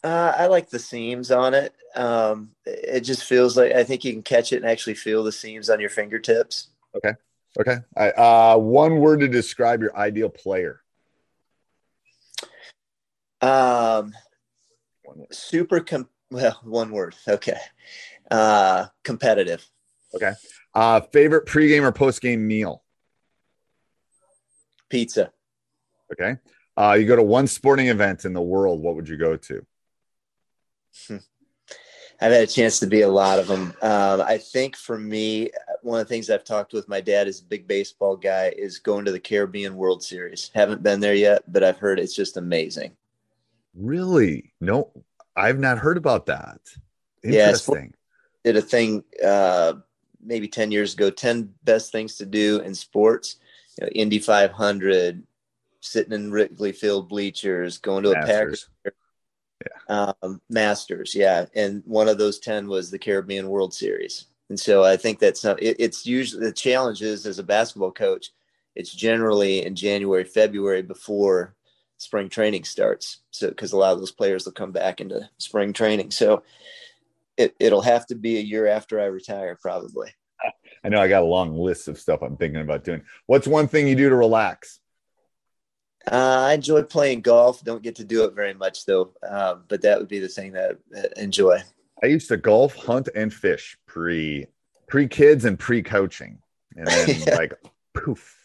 Uh, 0.04 0.34
I 0.36 0.48
like 0.48 0.70
the 0.70 0.80
seams 0.80 1.32
on 1.32 1.54
it. 1.54 1.74
Um, 1.96 2.52
it 2.66 3.02
just 3.02 3.24
feels 3.26 3.56
like 3.56 3.74
I 3.74 3.84
think 3.84 4.04
you 4.04 4.14
can 4.14 4.24
catch 4.24 4.52
it 4.52 4.58
and 4.58 4.66
actually 4.66 4.96
feel 4.96 5.24
the 5.24 5.32
seams 5.32 5.70
on 5.70 5.80
your 5.80 5.90
fingertips. 5.90 6.70
Okay. 6.96 7.14
Okay. 7.60 7.78
I, 7.96 8.12
uh, 8.12 8.58
one 8.58 8.98
word 8.98 9.20
to 9.20 9.28
describe 9.28 9.82
your 9.82 9.96
ideal 9.96 10.30
player. 10.30 10.82
Um, 13.42 14.14
super 15.32 15.82
com- 15.82 16.10
well, 16.32 16.60
one 16.64 16.92
word. 16.92 17.16
Okay. 17.28 17.58
Uh, 18.30 18.88
competitive. 19.04 19.68
Okay. 20.16 20.32
Uh, 20.74 21.02
favorite 21.02 21.46
pregame 21.46 21.84
or 21.84 21.92
postgame 21.92 22.40
meal? 22.40 22.84
Pizza. 24.90 25.32
Okay. 26.14 26.38
Uh, 26.78 26.94
you 26.94 27.06
go 27.06 27.16
to 27.16 27.24
one 27.24 27.48
sporting 27.48 27.88
event 27.88 28.26
in 28.26 28.34
the 28.34 28.42
world. 28.42 28.82
What 28.82 28.96
would 28.96 29.10
you 29.10 29.18
go 29.18 29.36
to? 29.36 29.66
I've 32.22 32.32
had 32.32 32.44
a 32.44 32.48
chance 32.48 32.80
to 32.80 32.88
be 32.88 33.02
a 33.02 33.10
lot 33.10 33.40
of 33.40 33.48
them. 33.48 33.74
Um, 33.82 34.22
I 34.22 34.38
think 34.38 34.76
for 34.76 34.98
me, 34.98 35.50
one 35.82 36.00
of 36.00 36.08
the 36.08 36.14
things 36.14 36.30
I've 36.30 36.44
talked 36.44 36.72
with 36.72 36.88
my 36.88 37.02
dad, 37.02 37.28
is 37.28 37.42
a 37.42 37.46
big 37.46 37.68
baseball 37.68 38.16
guy, 38.16 38.54
is 38.56 38.78
going 38.78 39.06
to 39.06 39.12
the 39.12 39.20
Caribbean 39.20 39.76
World 39.76 40.04
Series. 40.04 40.52
Haven't 40.54 40.84
been 40.84 41.00
there 41.00 41.16
yet, 41.16 41.52
but 41.52 41.64
I've 41.64 41.80
heard 41.80 42.00
it's 42.00 42.16
just 42.16 42.38
amazing. 42.38 42.92
Really? 43.74 44.54
No, 44.62 44.92
I've 45.36 45.60
not 45.60 45.80
heard 45.80 45.98
about 45.98 46.28
that. 46.28 46.60
Interesting. 47.24 47.94
Yeah, 48.44 48.52
did 48.52 48.58
a 48.58 48.62
thing 48.62 49.04
uh, 49.24 49.74
maybe 50.24 50.48
10 50.48 50.72
years 50.72 50.94
ago 50.94 51.10
10 51.10 51.54
best 51.64 51.92
things 51.92 52.18
to 52.18 52.26
do 52.26 52.60
in 52.60 52.76
sports. 52.76 53.38
You 53.80 53.86
know, 53.86 53.92
Indy 53.94 54.20
500, 54.20 55.24
sitting 55.80 56.14
in 56.14 56.32
Wrigley 56.32 56.72
Field 56.72 57.10
bleachers, 57.10 57.78
going 57.80 58.04
to 58.04 58.12
a 58.12 58.26
Packers. 58.26 58.70
Yeah. 59.62 60.14
Um, 60.24 60.42
Masters, 60.50 61.14
yeah, 61.16 61.46
and 61.56 61.84
one 61.86 62.08
of 62.08 62.18
those 62.18 62.40
ten 62.40 62.68
was 62.68 62.90
the 62.90 63.00
Caribbean 63.00 63.50
World 63.50 63.74
Series, 63.74 64.26
and 64.50 64.60
so 64.60 64.84
I 64.84 64.98
think 64.98 65.20
that's 65.20 65.44
it, 65.46 65.76
it's 65.80 66.06
usually 66.06 66.46
the 66.46 66.52
challenge 66.52 67.02
is 67.02 67.26
as 67.26 67.40
a 67.40 67.44
basketball 67.44 67.92
coach, 67.92 68.32
it's 68.76 68.94
generally 68.94 69.66
in 69.66 69.76
January, 69.76 70.24
February 70.24 70.82
before 70.82 71.56
spring 71.98 72.30
training 72.30 72.64
starts. 72.64 73.20
So 73.30 73.50
because 73.50 73.74
a 73.74 73.78
lot 73.78 73.94
of 73.94 74.00
those 74.00 74.12
players 74.12 74.46
will 74.46 74.54
come 74.54 74.72
back 74.72 75.02
into 75.02 75.30
spring 75.38 75.72
training. 75.72 76.12
So 76.12 76.44
it, 77.38 77.56
it'll 77.60 77.82
have 77.82 78.08
to 78.08 78.16
be 78.16 78.38
a 78.38 78.42
year 78.42 78.68
after 78.68 79.00
I 79.00 79.06
retire, 79.06 79.58
probably. 79.62 80.10
I 80.84 80.90
know 80.90 81.00
I 81.00 81.08
got 81.08 81.22
a 81.22 81.28
long 81.28 81.56
list 81.56 81.88
of 81.88 82.00
stuff 82.00 82.24
I'm 82.24 82.38
thinking 82.38 82.62
about 82.62 82.84
doing. 82.84 83.04
What's 83.28 83.48
one 83.48 83.68
thing 83.68 83.88
you 83.88 83.96
do 83.96 84.10
to 84.10 84.16
relax? 84.16 84.81
Uh, 86.10 86.46
I 86.50 86.54
enjoy 86.54 86.84
playing 86.84 87.22
golf. 87.22 87.64
Don't 87.64 87.84
get 87.84 87.96
to 87.98 88.04
do 88.04 88.24
it 88.24 88.34
very 88.34 88.54
much 88.54 88.86
though, 88.86 89.12
um, 89.28 89.64
but 89.68 89.82
that 89.84 90.00
would 90.00 90.08
be 90.08 90.20
the 90.20 90.28
thing 90.28 90.54
that 90.54 90.78
I 90.96 91.22
enjoy. 91.22 91.60
I 92.04 92.08
used 92.08 92.28
to 92.30 92.38
golf, 92.38 92.76
hunt, 92.76 93.10
and 93.14 93.32
fish 93.32 93.78
pre 93.86 94.48
pre 94.88 95.08
kids 95.08 95.46
and 95.46 95.60
pre 95.60 95.84
coaching, 95.84 96.40
and 96.76 96.88
then 96.88 97.22
yeah. 97.28 97.36
like 97.36 97.54
poof, 97.94 98.36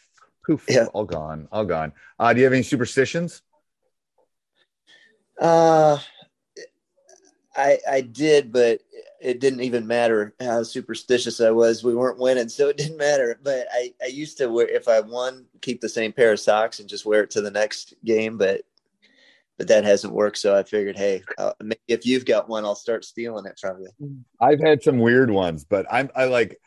poof, 0.47 0.67
yeah. 0.69 0.87
all 0.93 1.05
gone, 1.05 1.49
all 1.51 1.65
gone. 1.65 1.93
Uh, 2.19 2.33
do 2.33 2.41
you 2.41 2.45
have 2.45 2.53
any 2.53 2.63
superstitions? 2.63 3.41
Uh, 5.41 5.99
I 7.57 7.79
I 7.91 8.01
did, 8.03 8.53
but 8.53 8.81
it 9.21 9.41
didn't 9.41 9.63
even 9.63 9.87
matter 9.87 10.35
how 10.41 10.63
superstitious 10.63 11.41
I 11.41 11.51
was. 11.51 11.83
We 11.83 11.95
weren't 11.95 12.19
winning, 12.19 12.49
so 12.49 12.69
it 12.69 12.77
didn't 12.77 12.97
matter. 12.99 13.39
But 13.43 13.67
I 13.73 13.93
I 14.03 14.07
used 14.07 14.39
to 14.39 14.49
wear 14.49 14.69
if 14.69 14.89
I 14.89 15.01
won, 15.01 15.47
keep 15.61 15.81
the 15.81 15.89
same 15.89 16.13
pair 16.13 16.33
of 16.33 16.41
socks 16.41 16.81
and 16.81 16.89
just 16.89 17.07
wear 17.07 17.23
it 17.23 17.31
to 17.31 17.41
the 17.41 17.51
next 17.51 17.95
game. 18.05 18.39
But 18.39 18.63
but 19.59 19.69
that 19.69 19.85
hasn't 19.85 20.13
worked. 20.13 20.39
So 20.39 20.57
I 20.57 20.63
figured, 20.63 20.97
hey, 20.97 21.23
uh, 21.39 21.53
if 21.89 22.05
you've 22.05 22.27
got 22.27 22.49
one, 22.49 22.65
I'll 22.65 22.75
start 22.75 23.05
stealing 23.05 23.47
it 23.47 23.59
from 23.59 23.81
you. 23.81 24.19
I've 24.41 24.61
had 24.61 24.83
some 24.83 24.99
weird 24.99 25.31
ones, 25.31 25.65
but 25.65 25.87
I'm 25.91 26.11
I 26.15 26.27
like. 26.27 26.59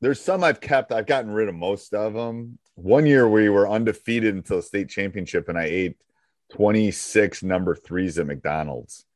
There's 0.00 0.20
some 0.20 0.44
I've 0.44 0.60
kept. 0.60 0.92
I've 0.92 1.06
gotten 1.06 1.30
rid 1.30 1.48
of 1.48 1.54
most 1.54 1.94
of 1.94 2.12
them. 2.12 2.58
One 2.74 3.06
year 3.06 3.28
we 3.28 3.48
were 3.48 3.68
undefeated 3.68 4.34
until 4.34 4.60
state 4.60 4.90
championship, 4.90 5.48
and 5.48 5.56
I 5.56 5.64
ate 5.64 5.96
26 6.52 7.42
number 7.42 7.74
threes 7.74 8.18
at 8.18 8.26
McDonald's. 8.26 9.06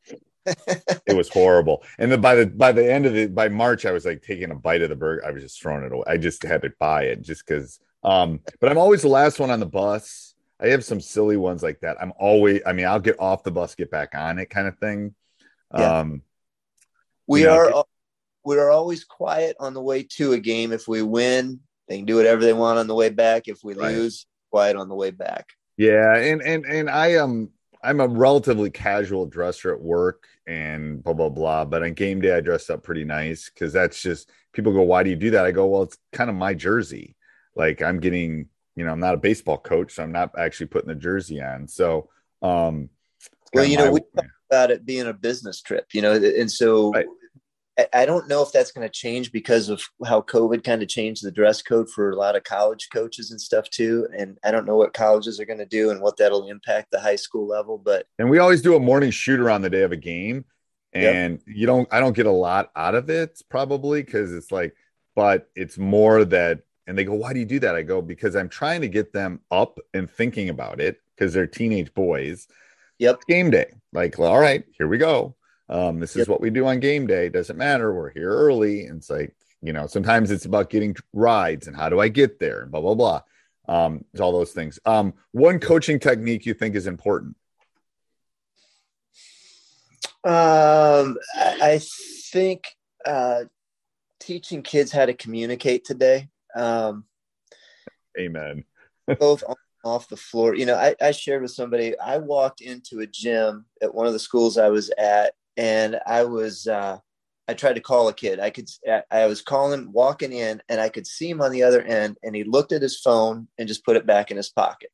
It 0.46 1.16
was 1.16 1.28
horrible. 1.28 1.82
And 1.98 2.10
then 2.10 2.20
by 2.20 2.34
the 2.34 2.46
by 2.46 2.72
the 2.72 2.90
end 2.90 3.06
of 3.06 3.16
it, 3.16 3.34
by 3.34 3.48
March, 3.48 3.84
I 3.86 3.92
was 3.92 4.04
like 4.04 4.22
taking 4.22 4.50
a 4.50 4.54
bite 4.54 4.82
of 4.82 4.88
the 4.88 4.96
burger. 4.96 5.24
I 5.26 5.30
was 5.30 5.42
just 5.42 5.60
throwing 5.60 5.84
it 5.84 5.92
away. 5.92 6.04
I 6.06 6.16
just 6.16 6.42
had 6.42 6.62
to 6.62 6.72
buy 6.78 7.04
it 7.04 7.22
just 7.22 7.46
because. 7.46 7.80
Um, 8.04 8.40
but 8.60 8.70
I'm 8.70 8.78
always 8.78 9.02
the 9.02 9.08
last 9.08 9.40
one 9.40 9.50
on 9.50 9.60
the 9.60 9.66
bus. 9.66 10.34
I 10.60 10.68
have 10.68 10.84
some 10.84 11.00
silly 11.00 11.36
ones 11.36 11.62
like 11.62 11.80
that. 11.80 11.96
I'm 12.00 12.12
always. 12.18 12.60
I 12.66 12.72
mean, 12.72 12.86
I'll 12.86 13.00
get 13.00 13.20
off 13.20 13.42
the 13.42 13.50
bus, 13.50 13.74
get 13.74 13.90
back 13.90 14.14
on 14.14 14.38
it, 14.38 14.50
kind 14.50 14.66
of 14.66 14.78
thing. 14.78 15.14
Yeah. 15.76 16.00
Um, 16.00 16.22
we 17.26 17.42
know, 17.42 17.54
are. 17.54 17.72
Get, 17.72 17.84
we 18.44 18.56
are 18.56 18.70
always 18.70 19.04
quiet 19.04 19.56
on 19.60 19.74
the 19.74 19.82
way 19.82 20.04
to 20.04 20.32
a 20.32 20.38
game. 20.38 20.72
If 20.72 20.88
we 20.88 21.02
win, 21.02 21.60
they 21.86 21.98
can 21.98 22.06
do 22.06 22.16
whatever 22.16 22.40
they 22.40 22.54
want 22.54 22.78
on 22.78 22.86
the 22.86 22.94
way 22.94 23.10
back. 23.10 23.46
If 23.46 23.62
we 23.62 23.74
right. 23.74 23.94
lose, 23.94 24.26
quiet 24.50 24.76
on 24.76 24.88
the 24.88 24.94
way 24.94 25.10
back. 25.10 25.48
Yeah, 25.76 26.16
and 26.16 26.40
and 26.42 26.64
and 26.64 26.90
I 26.90 27.12
am 27.12 27.22
um, 27.22 27.50
I'm 27.82 28.00
a 28.00 28.08
relatively 28.08 28.70
casual 28.70 29.26
dresser 29.26 29.72
at 29.72 29.80
work 29.80 30.26
and 30.46 31.02
blah 31.02 31.12
blah 31.12 31.28
blah. 31.28 31.64
But 31.64 31.82
on 31.82 31.94
game 31.94 32.20
day, 32.20 32.36
I 32.36 32.40
dress 32.40 32.70
up 32.70 32.82
pretty 32.82 33.04
nice 33.04 33.50
because 33.50 33.72
that's 33.72 34.00
just 34.02 34.30
people 34.52 34.72
go, 34.72 34.82
"Why 34.82 35.02
do 35.02 35.10
you 35.10 35.16
do 35.16 35.30
that?" 35.30 35.44
I 35.44 35.52
go, 35.52 35.66
"Well, 35.66 35.82
it's 35.82 35.98
kind 36.12 36.30
of 36.30 36.36
my 36.36 36.54
jersey. 36.54 37.16
Like 37.54 37.82
I'm 37.82 38.00
getting, 38.00 38.46
you 38.76 38.84
know, 38.84 38.92
I'm 38.92 39.00
not 39.00 39.14
a 39.14 39.18
baseball 39.18 39.58
coach, 39.58 39.92
so 39.94 40.02
I'm 40.02 40.12
not 40.12 40.30
actually 40.38 40.66
putting 40.66 40.88
the 40.88 40.94
jersey 40.94 41.42
on. 41.42 41.68
So, 41.68 42.08
um, 42.42 42.88
well, 43.52 43.64
you 43.64 43.76
know, 43.76 43.90
we 43.90 44.00
talked 44.00 44.28
about 44.50 44.70
it 44.70 44.84
being 44.84 45.06
a 45.06 45.12
business 45.12 45.60
trip, 45.60 45.86
you 45.92 46.02
know, 46.02 46.12
and 46.12 46.50
so 46.50 46.92
right. 46.92 47.06
I 47.94 48.06
don't 48.06 48.26
know 48.26 48.42
if 48.42 48.50
that's 48.50 48.72
going 48.72 48.86
to 48.86 48.92
change 48.92 49.30
because 49.30 49.68
of 49.68 49.82
how 50.04 50.20
COVID 50.22 50.64
kind 50.64 50.82
of 50.82 50.88
changed 50.88 51.22
the 51.22 51.30
dress 51.30 51.62
code 51.62 51.88
for 51.88 52.10
a 52.10 52.16
lot 52.16 52.34
of 52.34 52.42
college 52.42 52.88
coaches 52.92 53.30
and 53.30 53.40
stuff 53.40 53.70
too. 53.70 54.08
And 54.16 54.36
I 54.42 54.50
don't 54.50 54.66
know 54.66 54.76
what 54.76 54.94
colleges 54.94 55.38
are 55.38 55.44
going 55.44 55.60
to 55.60 55.66
do 55.66 55.90
and 55.90 56.00
what 56.00 56.16
that'll 56.16 56.48
impact 56.48 56.90
the 56.90 57.00
high 57.00 57.16
school 57.16 57.46
level. 57.46 57.78
But 57.78 58.06
and 58.18 58.30
we 58.30 58.38
always 58.38 58.62
do 58.62 58.74
a 58.74 58.80
morning 58.80 59.12
shooter 59.12 59.48
on 59.48 59.62
the 59.62 59.70
day 59.70 59.82
of 59.82 59.92
a 59.92 59.96
game, 59.96 60.44
and 60.92 61.34
yep. 61.46 61.56
you 61.56 61.66
don't. 61.66 61.88
I 61.92 62.00
don't 62.00 62.16
get 62.16 62.26
a 62.26 62.32
lot 62.32 62.72
out 62.74 62.96
of 62.96 63.10
it 63.10 63.40
probably 63.48 64.02
because 64.02 64.32
it's 64.32 64.50
like, 64.50 64.74
but 65.14 65.48
it's 65.54 65.78
more 65.78 66.24
that. 66.24 66.60
And 66.88 66.96
they 66.96 67.04
go, 67.04 67.12
why 67.12 67.34
do 67.34 67.38
you 67.38 67.44
do 67.44 67.60
that? 67.60 67.74
I 67.74 67.82
go 67.82 68.00
because 68.00 68.34
I'm 68.34 68.48
trying 68.48 68.80
to 68.80 68.88
get 68.88 69.12
them 69.12 69.40
up 69.50 69.78
and 69.92 70.10
thinking 70.10 70.48
about 70.48 70.80
it 70.80 71.02
because 71.14 71.34
they're 71.34 71.46
teenage 71.46 71.92
boys. 71.92 72.48
Yep. 72.98 73.20
game 73.28 73.50
day. 73.50 73.74
Like, 73.92 74.18
all 74.18 74.40
right, 74.40 74.64
here 74.76 74.88
we 74.88 74.98
go 74.98 75.36
um, 75.68 76.00
this 76.00 76.16
is 76.16 76.28
what 76.28 76.40
we 76.40 76.50
do 76.50 76.66
on 76.66 76.80
game 76.80 77.06
day. 77.06 77.28
Doesn't 77.28 77.56
matter. 77.56 77.92
We're 77.92 78.10
here 78.10 78.30
early. 78.30 78.86
And 78.86 78.98
it's 78.98 79.10
like, 79.10 79.34
you 79.60 79.72
know, 79.72 79.86
sometimes 79.86 80.30
it's 80.30 80.46
about 80.46 80.70
getting 80.70 80.96
rides 81.12 81.66
and 81.66 81.76
how 81.76 81.88
do 81.88 82.00
I 82.00 82.08
get 82.08 82.38
there 82.38 82.62
and 82.62 82.70
blah, 82.70 82.80
blah, 82.80 82.94
blah. 82.94 83.22
Um, 83.68 84.04
it's 84.12 84.20
all 84.20 84.32
those 84.32 84.52
things. 84.52 84.78
Um, 84.86 85.12
one 85.32 85.60
coaching 85.60 85.98
technique 85.98 86.46
you 86.46 86.54
think 86.54 86.74
is 86.74 86.86
important? 86.86 87.36
Um, 90.24 91.18
I 91.36 91.80
think 92.32 92.76
uh, 93.04 93.44
teaching 94.20 94.62
kids 94.62 94.90
how 94.90 95.06
to 95.06 95.14
communicate 95.14 95.84
today. 95.84 96.28
Um, 96.56 97.04
Amen. 98.18 98.64
both 99.18 99.44
on 99.46 99.54
off 99.84 100.08
the 100.08 100.16
floor. 100.16 100.54
You 100.54 100.66
know, 100.66 100.74
I, 100.74 100.94
I 101.00 101.12
shared 101.12 101.42
with 101.42 101.52
somebody, 101.52 101.98
I 101.98 102.18
walked 102.18 102.60
into 102.60 103.00
a 103.00 103.06
gym 103.06 103.64
at 103.80 103.94
one 103.94 104.06
of 104.06 104.12
the 104.12 104.18
schools 104.18 104.58
I 104.58 104.68
was 104.68 104.90
at 104.98 105.34
and 105.58 105.98
I 106.06 106.22
was 106.22 106.66
uh, 106.66 106.98
I 107.48 107.54
tried 107.54 107.74
to 107.74 107.80
call 107.80 108.08
a 108.08 108.14
kid. 108.14 108.40
I 108.40 108.48
could 108.48 108.70
I 109.10 109.26
was 109.26 109.42
calling, 109.42 109.92
walking 109.92 110.32
in, 110.32 110.62
and 110.68 110.80
I 110.80 110.88
could 110.88 111.06
see 111.06 111.28
him 111.28 111.42
on 111.42 111.50
the 111.50 111.64
other 111.64 111.82
end, 111.82 112.16
and 112.22 112.34
he 112.34 112.44
looked 112.44 112.72
at 112.72 112.80
his 112.80 112.98
phone 112.98 113.48
and 113.58 113.68
just 113.68 113.84
put 113.84 113.96
it 113.96 114.06
back 114.06 114.30
in 114.30 114.36
his 114.36 114.48
pocket. 114.48 114.90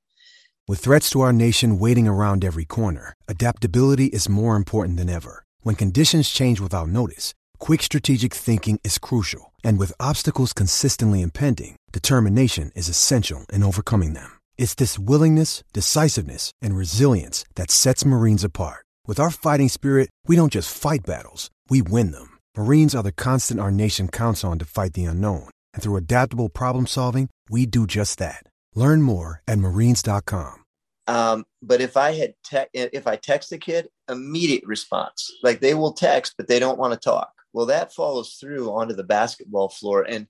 With 0.66 0.80
threats 0.80 1.10
to 1.10 1.20
our 1.20 1.32
nation 1.32 1.78
waiting 1.78 2.08
around 2.08 2.42
every 2.42 2.64
corner, 2.64 3.12
adaptability 3.28 4.06
is 4.06 4.28
more 4.28 4.56
important 4.56 4.96
than 4.96 5.10
ever. 5.10 5.44
When 5.60 5.74
conditions 5.74 6.30
change 6.30 6.58
without 6.58 6.88
notice, 6.88 7.34
quick 7.58 7.82
strategic 7.82 8.32
thinking 8.32 8.80
is 8.82 8.98
crucial, 8.98 9.52
and 9.62 9.78
with 9.78 10.00
obstacles 10.00 10.54
consistently 10.54 11.20
impending, 11.20 11.76
determination 11.92 12.72
is 12.74 12.88
essential 12.88 13.44
in 13.52 13.62
overcoming 13.62 14.14
them. 14.14 14.38
It's 14.56 14.74
this 14.74 14.98
willingness, 14.98 15.62
decisiveness, 15.74 16.50
and 16.62 16.74
resilience 16.76 17.44
that 17.56 17.70
sets 17.70 18.06
Marines 18.06 18.44
apart. 18.44 18.84
With 19.06 19.20
our 19.20 19.30
fighting 19.30 19.68
spirit, 19.68 20.08
we 20.26 20.34
don't 20.34 20.52
just 20.52 20.74
fight 20.74 21.04
battles, 21.04 21.50
we 21.68 21.82
win 21.82 22.12
them. 22.12 22.38
Marines 22.56 22.94
are 22.94 23.02
the 23.02 23.12
constant 23.12 23.60
our 23.60 23.70
nation 23.70 24.08
counts 24.08 24.42
on 24.42 24.58
to 24.58 24.64
fight 24.64 24.94
the 24.94 25.04
unknown. 25.04 25.50
And 25.74 25.82
through 25.82 25.96
adaptable 25.96 26.48
problem 26.48 26.86
solving, 26.86 27.28
we 27.50 27.66
do 27.66 27.86
just 27.86 28.18
that. 28.18 28.44
Learn 28.74 29.02
more 29.02 29.42
at 29.46 29.58
marines.com. 29.58 30.64
Um, 31.06 31.44
but 31.60 31.82
if 31.82 31.98
I 31.98 32.12
had 32.12 32.34
te- 32.44 32.70
if 32.72 33.06
I 33.06 33.16
text 33.16 33.52
a 33.52 33.58
kid, 33.58 33.88
immediate 34.10 34.64
response. 34.66 35.30
Like 35.42 35.60
they 35.60 35.74
will 35.74 35.92
text, 35.92 36.34
but 36.38 36.48
they 36.48 36.58
don't 36.58 36.78
want 36.78 36.94
to 36.94 36.98
talk. 36.98 37.30
Well, 37.52 37.66
that 37.66 37.92
follows 37.92 38.38
through 38.40 38.70
onto 38.70 38.94
the 38.94 39.04
basketball 39.04 39.68
floor. 39.68 40.06
And 40.08 40.26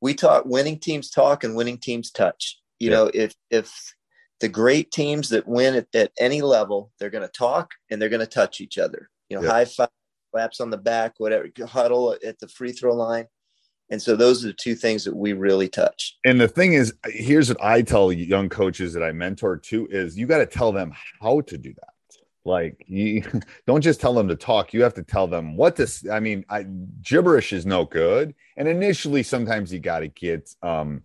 we 0.00 0.14
talk 0.14 0.46
winning 0.46 0.78
teams 0.78 1.10
talk 1.10 1.44
and 1.44 1.54
winning 1.54 1.76
teams 1.78 2.10
touch 2.10 2.58
you 2.78 2.90
yeah. 2.90 2.96
know 2.96 3.10
if 3.12 3.34
if 3.50 3.94
the 4.40 4.48
great 4.48 4.90
teams 4.90 5.28
that 5.30 5.46
win 5.46 5.74
at, 5.74 5.86
at 5.94 6.12
any 6.18 6.42
level 6.42 6.92
they're 6.98 7.10
going 7.10 7.26
to 7.26 7.32
talk 7.32 7.72
and 7.90 8.00
they're 8.00 8.08
going 8.08 8.20
to 8.20 8.26
touch 8.26 8.60
each 8.60 8.78
other. 8.78 9.08
You 9.28 9.36
know 9.36 9.42
yeah. 9.42 9.50
high 9.50 9.64
five 9.64 9.88
slaps 10.32 10.60
on 10.60 10.70
the 10.70 10.76
back 10.76 11.14
whatever 11.18 11.48
huddle 11.66 12.16
at 12.24 12.38
the 12.38 12.48
free 12.48 12.72
throw 12.72 12.94
line. 12.94 13.26
And 13.88 14.02
so 14.02 14.16
those 14.16 14.44
are 14.44 14.48
the 14.48 14.54
two 14.54 14.74
things 14.74 15.04
that 15.04 15.14
we 15.14 15.32
really 15.32 15.68
touch. 15.68 16.18
And 16.24 16.40
the 16.40 16.48
thing 16.48 16.72
is 16.74 16.92
here's 17.06 17.48
what 17.48 17.62
i 17.62 17.82
tell 17.82 18.12
young 18.12 18.48
coaches 18.48 18.92
that 18.92 19.02
i 19.02 19.12
mentor 19.12 19.56
too 19.56 19.86
is 19.90 20.18
you 20.18 20.26
got 20.26 20.38
to 20.38 20.46
tell 20.46 20.72
them 20.72 20.92
how 21.20 21.40
to 21.42 21.58
do 21.58 21.72
that. 21.72 21.88
Like 22.44 22.84
you 22.86 23.22
don't 23.66 23.80
just 23.80 24.00
tell 24.00 24.14
them 24.14 24.28
to 24.28 24.36
talk. 24.36 24.72
You 24.72 24.82
have 24.82 24.94
to 24.94 25.02
tell 25.02 25.26
them 25.26 25.56
what 25.56 25.76
this 25.76 26.06
i 26.10 26.20
mean 26.20 26.44
I, 26.48 26.66
gibberish 27.02 27.52
is 27.52 27.64
no 27.64 27.84
good. 27.84 28.34
And 28.56 28.68
initially 28.68 29.22
sometimes 29.22 29.72
you 29.72 29.80
got 29.80 30.00
to 30.00 30.08
get 30.08 30.54
um 30.62 31.02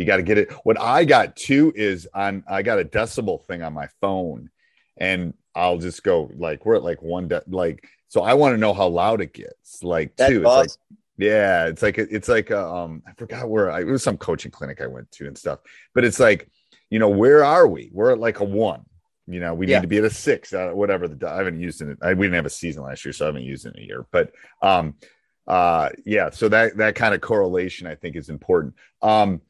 you 0.00 0.06
got 0.06 0.16
to 0.16 0.22
get 0.22 0.38
it. 0.38 0.50
What 0.64 0.80
I 0.80 1.04
got 1.04 1.36
too 1.36 1.72
is 1.76 2.08
on, 2.14 2.42
I 2.48 2.62
got 2.62 2.80
a 2.80 2.84
decibel 2.84 3.44
thing 3.44 3.62
on 3.62 3.72
my 3.74 3.88
phone 4.00 4.50
and 4.96 5.34
I'll 5.54 5.78
just 5.78 6.02
go 6.02 6.30
like, 6.36 6.64
we're 6.64 6.76
at 6.76 6.82
like 6.82 7.02
one, 7.02 7.28
de- 7.28 7.42
like, 7.48 7.86
so 8.08 8.22
I 8.22 8.34
want 8.34 8.54
to 8.54 8.58
know 8.58 8.72
how 8.72 8.88
loud 8.88 9.20
it 9.20 9.32
gets. 9.32 9.82
Like, 9.82 10.16
That's 10.16 10.32
too. 10.32 10.44
Awesome. 10.44 10.64
It's 10.64 10.78
like, 10.78 10.98
yeah, 11.18 11.66
it's 11.66 11.82
like, 11.82 11.98
it's 11.98 12.28
like, 12.28 12.50
a, 12.50 12.66
um, 12.66 13.02
I 13.06 13.12
forgot 13.12 13.48
where 13.48 13.70
I, 13.70 13.80
it 13.80 13.86
was 13.86 14.02
some 14.02 14.16
coaching 14.16 14.50
clinic 14.50 14.80
I 14.80 14.86
went 14.86 15.10
to 15.12 15.26
and 15.26 15.38
stuff, 15.38 15.60
but 15.94 16.04
it's 16.04 16.18
like, 16.18 16.48
you 16.88 16.98
know, 16.98 17.08
where 17.08 17.44
are 17.44 17.68
we? 17.68 17.90
We're 17.92 18.12
at 18.12 18.18
like 18.18 18.40
a 18.40 18.44
one. 18.44 18.84
You 19.26 19.38
know, 19.38 19.54
we 19.54 19.68
yeah. 19.68 19.76
need 19.76 19.82
to 19.82 19.88
be 19.88 19.98
at 19.98 20.04
a 20.04 20.10
six, 20.10 20.52
uh, 20.52 20.70
whatever 20.70 21.06
the. 21.06 21.28
I 21.28 21.36
haven't 21.36 21.60
used 21.60 21.80
it. 21.82 21.98
I, 22.02 22.14
we 22.14 22.26
didn't 22.26 22.34
have 22.34 22.46
a 22.46 22.50
season 22.50 22.82
last 22.82 23.04
year, 23.04 23.12
so 23.12 23.26
I 23.26 23.28
haven't 23.28 23.44
used 23.44 23.64
it 23.64 23.76
in 23.76 23.82
a 23.84 23.86
year. 23.86 24.04
But 24.10 24.32
um, 24.60 24.96
uh, 25.46 25.90
yeah, 26.04 26.30
so 26.30 26.48
that 26.48 26.76
that 26.78 26.96
kind 26.96 27.14
of 27.14 27.20
correlation 27.20 27.86
I 27.86 27.94
think 27.94 28.16
is 28.16 28.28
important. 28.28 28.74
Um, 29.02 29.40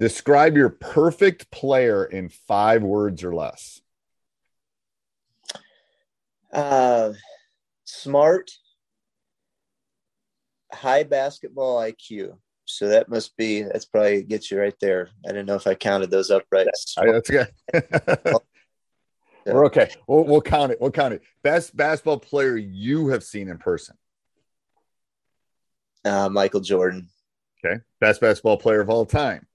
Describe 0.00 0.56
your 0.56 0.70
perfect 0.70 1.50
player 1.50 2.04
in 2.04 2.28
five 2.28 2.82
words 2.82 3.22
or 3.22 3.34
less. 3.34 3.80
Uh, 6.52 7.12
smart, 7.84 8.50
high 10.72 11.04
basketball 11.04 11.78
IQ. 11.78 12.36
So 12.66 12.88
that 12.88 13.08
must 13.08 13.36
be 13.36 13.62
that's 13.62 13.84
probably 13.84 14.22
gets 14.22 14.50
you 14.50 14.58
right 14.58 14.74
there. 14.80 15.10
I 15.28 15.32
don't 15.32 15.46
know 15.46 15.54
if 15.54 15.66
I 15.66 15.74
counted 15.74 16.10
those 16.10 16.30
up 16.30 16.44
right. 16.50 16.66
That's 16.96 17.30
good. 17.30 17.48
We're 19.46 19.66
okay. 19.66 19.90
We'll, 20.06 20.24
we'll 20.24 20.40
count 20.40 20.72
it. 20.72 20.80
We'll 20.80 20.90
count 20.90 21.14
it. 21.14 21.22
Best 21.42 21.76
basketball 21.76 22.18
player 22.18 22.56
you 22.56 23.08
have 23.08 23.22
seen 23.22 23.48
in 23.48 23.58
person. 23.58 23.96
Uh, 26.04 26.28
Michael 26.30 26.60
Jordan. 26.60 27.08
Okay. 27.64 27.80
Best 28.00 28.20
basketball 28.20 28.56
player 28.56 28.80
of 28.80 28.88
all 28.88 29.04
time. 29.04 29.46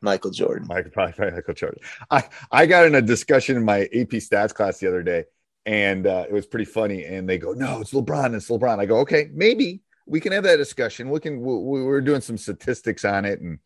Michael 0.00 0.30
Jordan. 0.30 0.66
Michael, 0.68 0.90
probably 0.94 1.30
Michael 1.30 1.54
Jordan. 1.54 1.80
I, 2.10 2.24
I 2.50 2.66
got 2.66 2.86
in 2.86 2.94
a 2.94 3.02
discussion 3.02 3.56
in 3.56 3.64
my 3.64 3.82
AP 3.82 4.18
stats 4.20 4.54
class 4.54 4.78
the 4.78 4.88
other 4.88 5.02
day, 5.02 5.24
and 5.66 6.06
uh, 6.06 6.24
it 6.28 6.32
was 6.32 6.46
pretty 6.46 6.64
funny. 6.64 7.04
And 7.04 7.28
they 7.28 7.38
go, 7.38 7.52
"No, 7.52 7.80
it's 7.80 7.92
LeBron. 7.92 8.34
It's 8.34 8.48
LeBron." 8.48 8.78
I 8.78 8.86
go, 8.86 8.98
"Okay, 9.00 9.30
maybe 9.32 9.82
we 10.06 10.20
can 10.20 10.32
have 10.32 10.44
that 10.44 10.56
discussion. 10.56 11.10
We 11.10 11.20
can. 11.20 11.40
We, 11.40 11.84
we're 11.84 12.00
doing 12.00 12.20
some 12.20 12.38
statistics 12.38 13.04
on 13.04 13.24
it, 13.24 13.40
and 13.40 13.58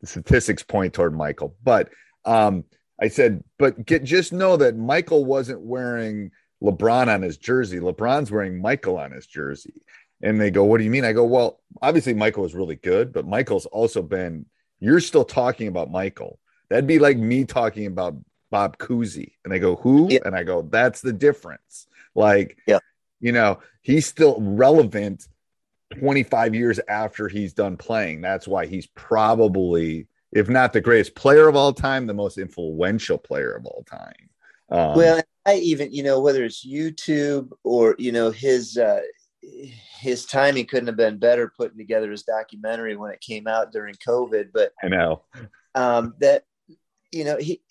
the 0.00 0.06
statistics 0.06 0.62
point 0.62 0.94
toward 0.94 1.16
Michael. 1.16 1.56
But 1.62 1.90
um, 2.24 2.64
I 3.00 3.08
said, 3.08 3.42
but 3.58 3.84
get 3.84 4.04
just 4.04 4.32
know 4.32 4.56
that 4.56 4.76
Michael 4.76 5.24
wasn't 5.24 5.60
wearing 5.60 6.30
LeBron 6.62 7.12
on 7.12 7.22
his 7.22 7.36
jersey. 7.36 7.80
LeBron's 7.80 8.30
wearing 8.30 8.60
Michael 8.60 8.98
on 8.98 9.12
his 9.12 9.26
jersey." 9.26 9.82
And 10.20 10.40
they 10.40 10.50
go, 10.50 10.64
"What 10.64 10.78
do 10.78 10.84
you 10.84 10.90
mean?" 10.90 11.04
I 11.04 11.12
go, 11.12 11.24
"Well, 11.24 11.60
obviously 11.80 12.14
Michael 12.14 12.42
was 12.42 12.54
really 12.54 12.76
good, 12.76 13.12
but 13.12 13.26
Michael's 13.26 13.66
also 13.66 14.02
been." 14.02 14.46
You're 14.80 15.00
still 15.00 15.24
talking 15.24 15.68
about 15.68 15.90
Michael. 15.90 16.38
That'd 16.68 16.86
be 16.86 16.98
like 16.98 17.16
me 17.16 17.44
talking 17.44 17.86
about 17.86 18.16
Bob 18.50 18.78
Cousy. 18.78 19.32
And 19.44 19.52
I 19.52 19.58
go, 19.58 19.76
Who? 19.76 20.08
Yeah. 20.10 20.20
And 20.24 20.34
I 20.34 20.44
go, 20.44 20.62
That's 20.62 21.00
the 21.00 21.12
difference. 21.12 21.86
Like, 22.14 22.58
yeah. 22.66 22.78
you 23.20 23.32
know, 23.32 23.60
he's 23.82 24.06
still 24.06 24.38
relevant 24.40 25.28
25 25.98 26.54
years 26.54 26.80
after 26.88 27.28
he's 27.28 27.52
done 27.54 27.76
playing. 27.76 28.20
That's 28.20 28.46
why 28.46 28.66
he's 28.66 28.86
probably, 28.86 30.06
if 30.32 30.48
not 30.48 30.72
the 30.72 30.80
greatest 30.80 31.14
player 31.14 31.48
of 31.48 31.56
all 31.56 31.72
time, 31.72 32.06
the 32.06 32.14
most 32.14 32.38
influential 32.38 33.18
player 33.18 33.52
of 33.52 33.66
all 33.66 33.84
time. 33.88 34.28
Um, 34.70 34.96
well, 34.96 35.22
I 35.46 35.54
even, 35.56 35.92
you 35.92 36.02
know, 36.02 36.20
whether 36.20 36.44
it's 36.44 36.66
YouTube 36.66 37.50
or, 37.64 37.94
you 37.98 38.12
know, 38.12 38.30
his, 38.30 38.76
uh, 38.76 39.00
his 40.00 40.26
timing 40.26 40.66
couldn't 40.66 40.86
have 40.86 40.96
been 40.96 41.18
better 41.18 41.52
putting 41.56 41.78
together 41.78 42.10
his 42.10 42.22
documentary 42.22 42.96
when 42.96 43.12
it 43.12 43.20
came 43.20 43.46
out 43.46 43.72
during 43.72 43.94
COVID. 44.06 44.50
But 44.52 44.72
I 44.82 44.88
know 44.88 45.22
um, 45.74 46.14
that 46.20 46.44
you 47.12 47.24
know 47.24 47.36
he 47.36 47.62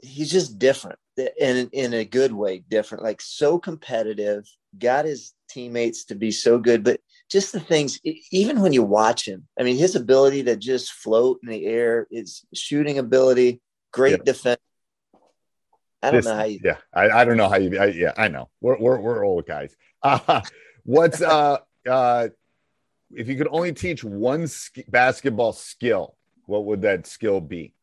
he's 0.00 0.30
just 0.30 0.58
different 0.58 0.98
in 1.16 1.68
in 1.72 1.94
a 1.94 2.04
good 2.04 2.32
way, 2.32 2.64
different. 2.68 3.04
Like 3.04 3.20
so 3.20 3.58
competitive, 3.58 4.44
got 4.78 5.04
his 5.04 5.32
teammates 5.48 6.04
to 6.06 6.14
be 6.14 6.30
so 6.30 6.58
good, 6.58 6.84
but 6.84 7.00
just 7.30 7.52
the 7.52 7.60
things. 7.60 8.00
Even 8.30 8.60
when 8.60 8.72
you 8.72 8.82
watch 8.82 9.26
him, 9.26 9.46
I 9.58 9.62
mean, 9.62 9.76
his 9.76 9.96
ability 9.96 10.44
to 10.44 10.56
just 10.56 10.92
float 10.92 11.40
in 11.42 11.48
the 11.48 11.66
air, 11.66 12.06
his 12.10 12.44
shooting 12.54 12.98
ability, 12.98 13.60
great 13.92 14.18
yeah. 14.18 14.24
defense. 14.24 14.60
I 16.02 16.10
don't 16.10 16.18
this, 16.18 16.26
know 16.26 16.34
how 16.34 16.44
you. 16.44 16.60
Yeah, 16.64 16.78
I, 16.92 17.10
I 17.10 17.24
don't 17.24 17.36
know 17.36 17.48
how 17.48 17.58
you. 17.58 17.78
I, 17.78 17.86
yeah, 17.86 18.12
I 18.16 18.28
know. 18.28 18.48
We're 18.60 18.78
we're 18.78 19.00
we're 19.00 19.24
old 19.24 19.46
guys. 19.46 19.74
Uh, 20.04 20.40
what's 20.84 21.20
uh 21.20 21.58
uh, 21.88 22.28
if 23.14 23.28
you 23.28 23.36
could 23.36 23.48
only 23.50 23.72
teach 23.72 24.04
one 24.04 24.46
sk- 24.46 24.88
basketball 24.88 25.52
skill, 25.52 26.16
what 26.46 26.64
would 26.64 26.82
that 26.82 27.06
skill 27.06 27.40
be? 27.40 27.74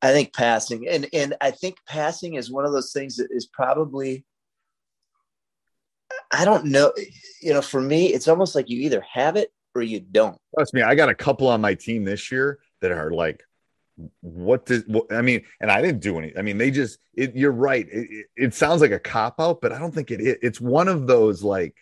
I 0.00 0.12
think 0.12 0.34
passing, 0.34 0.88
and 0.88 1.08
and 1.12 1.34
I 1.40 1.52
think 1.52 1.76
passing 1.86 2.34
is 2.34 2.50
one 2.50 2.64
of 2.64 2.72
those 2.72 2.92
things 2.92 3.16
that 3.16 3.28
is 3.30 3.46
probably. 3.46 4.24
I 6.32 6.44
don't 6.44 6.66
know. 6.66 6.92
You 7.40 7.54
know, 7.54 7.62
for 7.62 7.80
me, 7.80 8.06
it's 8.06 8.26
almost 8.26 8.54
like 8.54 8.68
you 8.68 8.80
either 8.80 9.04
have 9.12 9.36
it 9.36 9.52
or 9.74 9.82
you 9.82 10.00
don't. 10.00 10.36
Trust 10.56 10.74
me, 10.74 10.82
I 10.82 10.94
got 10.94 11.08
a 11.08 11.14
couple 11.14 11.48
on 11.48 11.60
my 11.60 11.74
team 11.74 12.04
this 12.04 12.32
year 12.32 12.58
that 12.80 12.90
are 12.90 13.10
like 13.10 13.44
what 14.20 14.66
does 14.66 14.84
what, 14.86 15.12
I 15.12 15.22
mean? 15.22 15.44
And 15.60 15.70
I 15.70 15.82
didn't 15.82 16.00
do 16.00 16.18
any. 16.18 16.36
I 16.36 16.42
mean, 16.42 16.58
they 16.58 16.70
just. 16.70 16.98
It, 17.14 17.36
you're 17.36 17.52
right. 17.52 17.86
It, 17.90 18.08
it, 18.10 18.26
it 18.36 18.54
sounds 18.54 18.80
like 18.80 18.90
a 18.90 18.98
cop 18.98 19.40
out, 19.40 19.60
but 19.60 19.72
I 19.72 19.78
don't 19.78 19.94
think 19.94 20.10
it 20.10 20.20
is. 20.20 20.36
It's 20.42 20.60
one 20.60 20.88
of 20.88 21.06
those 21.06 21.42
like. 21.42 21.76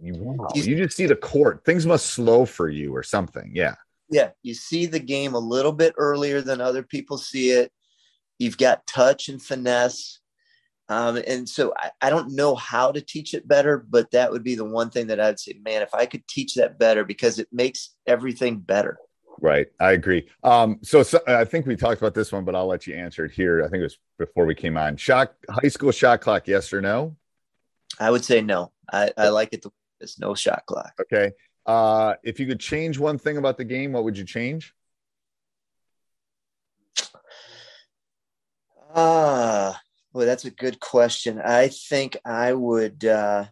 You, 0.00 0.14
wow, 0.14 0.48
you 0.54 0.76
just 0.76 0.96
see 0.96 1.06
the 1.06 1.16
court. 1.16 1.64
Things 1.64 1.84
must 1.84 2.06
slow 2.06 2.44
for 2.44 2.68
you 2.68 2.94
or 2.94 3.02
something. 3.02 3.50
Yeah. 3.54 3.74
Yeah, 4.10 4.30
you 4.42 4.54
see 4.54 4.86
the 4.86 5.00
game 5.00 5.34
a 5.34 5.38
little 5.38 5.72
bit 5.72 5.94
earlier 5.98 6.40
than 6.40 6.60
other 6.60 6.82
people 6.82 7.18
see 7.18 7.50
it. 7.50 7.70
You've 8.38 8.56
got 8.56 8.86
touch 8.86 9.28
and 9.28 9.42
finesse. 9.42 10.20
Um, 10.88 11.20
and 11.26 11.46
so 11.46 11.74
I, 11.76 11.90
I, 12.00 12.08
don't 12.08 12.34
know 12.34 12.54
how 12.54 12.92
to 12.92 13.02
teach 13.02 13.34
it 13.34 13.46
better, 13.46 13.84
but 13.86 14.10
that 14.12 14.32
would 14.32 14.42
be 14.42 14.54
the 14.54 14.64
one 14.64 14.88
thing 14.88 15.08
that 15.08 15.20
I'd 15.20 15.38
say, 15.38 15.60
man, 15.62 15.82
if 15.82 15.94
I 15.94 16.06
could 16.06 16.26
teach 16.26 16.54
that 16.54 16.78
better 16.78 17.04
because 17.04 17.38
it 17.38 17.48
makes 17.52 17.94
everything 18.06 18.56
better. 18.56 18.96
Right. 19.40 19.68
I 19.78 19.92
agree. 19.92 20.28
Um, 20.42 20.80
so, 20.82 21.02
so, 21.02 21.20
I 21.26 21.44
think 21.44 21.66
we 21.66 21.76
talked 21.76 22.00
about 22.00 22.14
this 22.14 22.32
one, 22.32 22.44
but 22.44 22.56
I'll 22.56 22.66
let 22.66 22.86
you 22.86 22.96
answer 22.96 23.24
it 23.24 23.30
here. 23.30 23.62
I 23.64 23.68
think 23.68 23.80
it 23.80 23.84
was 23.84 23.98
before 24.18 24.46
we 24.46 24.54
came 24.54 24.76
on. 24.76 24.96
Shot 24.96 25.34
high 25.48 25.68
school 25.68 25.92
shot 25.92 26.20
clock, 26.20 26.48
yes 26.48 26.72
or 26.72 26.80
no? 26.80 27.16
I 28.00 28.10
would 28.10 28.24
say 28.24 28.40
no. 28.40 28.72
I, 28.92 29.12
I 29.16 29.28
like 29.28 29.52
it. 29.52 29.64
There's 30.00 30.18
no 30.18 30.34
shot 30.34 30.64
clock. 30.66 30.92
Okay. 31.00 31.32
Uh, 31.66 32.14
if 32.22 32.40
you 32.40 32.46
could 32.46 32.60
change 32.60 32.98
one 32.98 33.18
thing 33.18 33.36
about 33.36 33.58
the 33.58 33.64
game, 33.64 33.92
what 33.92 34.04
would 34.04 34.18
you 34.18 34.24
change? 34.24 34.74
Uh 38.94 39.74
Well, 40.12 40.26
that's 40.26 40.46
a 40.46 40.50
good 40.50 40.80
question. 40.80 41.40
I 41.40 41.68
think 41.68 42.16
I 42.24 42.52
would, 42.54 43.04
uh, 43.04 43.44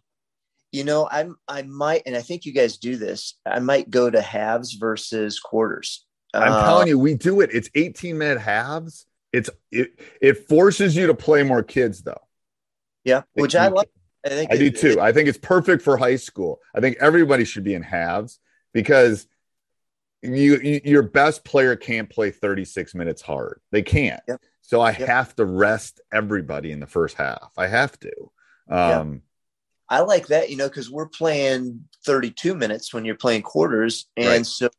you 0.71 0.83
know, 0.83 1.07
I'm, 1.09 1.35
I 1.47 1.61
might, 1.63 2.03
and 2.05 2.15
I 2.15 2.21
think 2.21 2.45
you 2.45 2.53
guys 2.53 2.77
do 2.77 2.95
this. 2.97 3.35
I 3.45 3.59
might 3.59 3.89
go 3.89 4.09
to 4.09 4.21
halves 4.21 4.73
versus 4.73 5.39
quarters. 5.39 6.05
I'm 6.33 6.53
Uh, 6.53 6.63
telling 6.63 6.87
you, 6.87 6.99
we 6.99 7.13
do 7.15 7.41
it. 7.41 7.49
It's 7.53 7.69
18 7.75 8.17
minute 8.17 8.39
halves. 8.39 9.05
It's 9.33 9.49
it 9.71 9.99
it 10.21 10.47
forces 10.47 10.95
you 10.95 11.07
to 11.07 11.13
play 11.13 11.43
more 11.43 11.63
kids 11.63 12.01
though. 12.03 12.21
Yeah, 13.03 13.23
which 13.33 13.55
I 13.55 13.67
like. 13.69 13.89
I 14.25 14.29
think 14.29 14.51
I 14.51 14.57
do 14.57 14.65
it- 14.65 14.77
too. 14.77 14.99
I 14.99 15.11
think 15.13 15.29
it's 15.29 15.37
perfect 15.37 15.83
for 15.83 15.97
high 15.97 16.15
school. 16.17 16.59
I 16.75 16.79
think 16.81 16.97
everybody 16.99 17.45
should 17.45 17.63
be 17.63 17.73
in 17.73 17.81
halves 17.81 18.39
because 18.73 19.27
you, 20.21 20.59
you 20.59 20.81
your 20.83 21.03
best 21.03 21.43
player 21.45 21.75
can't 21.75 22.09
play 22.09 22.31
36 22.31 22.95
minutes 22.95 23.21
hard. 23.21 23.61
They 23.71 23.81
can't. 23.83 24.21
Yep. 24.27 24.41
So 24.61 24.81
I 24.81 24.91
Yep. 24.91 25.07
have 25.07 25.35
to 25.37 25.45
rest 25.45 26.01
everybody 26.11 26.71
in 26.71 26.79
the 26.79 26.87
first 26.87 27.15
half. 27.15 27.51
I 27.57 27.67
have 27.67 27.97
to. 27.99 28.11
Um 28.69 29.21
I 29.89 30.01
like 30.01 30.27
that, 30.27 30.49
you 30.49 30.57
know, 30.57 30.67
because 30.67 30.89
we're 30.91 31.07
playing 31.07 31.85
32 32.05 32.55
minutes 32.55 32.93
when 32.93 33.05
you're 33.05 33.15
playing 33.15 33.41
quarters, 33.43 34.07
and 34.17 34.27
Right. 34.27 34.45
so 34.45 34.69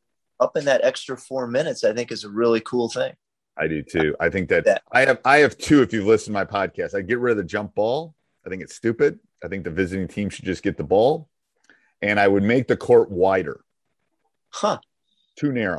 up 0.40 0.56
in 0.56 0.66
that 0.66 0.84
extra 0.84 1.16
four 1.16 1.46
minutes, 1.46 1.82
I 1.82 1.92
think 1.94 2.12
is 2.12 2.24
a 2.24 2.28
really 2.30 2.60
cool 2.60 2.88
thing. 2.88 3.14
I 3.56 3.66
do 3.66 3.82
too. 3.82 4.14
I 4.20 4.28
think 4.30 4.48
that 4.50 4.64
That- 4.66 4.82
I 4.92 5.00
have 5.06 5.18
I 5.24 5.38
have 5.38 5.58
two 5.58 5.82
if 5.82 5.92
you've 5.92 6.06
listened 6.06 6.34
to 6.36 6.44
my 6.44 6.44
podcast. 6.44 6.94
I 6.94 7.00
get 7.00 7.18
rid 7.18 7.32
of 7.32 7.38
the 7.38 7.44
jump 7.44 7.74
ball. 7.74 8.14
I 8.46 8.48
think 8.50 8.62
it's 8.62 8.74
stupid. 8.76 9.18
I 9.42 9.48
think 9.48 9.64
the 9.64 9.70
visiting 9.70 10.06
team 10.08 10.30
should 10.30 10.44
just 10.44 10.62
get 10.62 10.76
the 10.76 10.84
ball. 10.84 11.28
And 12.00 12.20
I 12.20 12.28
would 12.28 12.44
make 12.44 12.68
the 12.68 12.76
court 12.76 13.10
wider, 13.10 13.64
Huh? 14.50 14.78
too 15.36 15.50
narrow. 15.52 15.78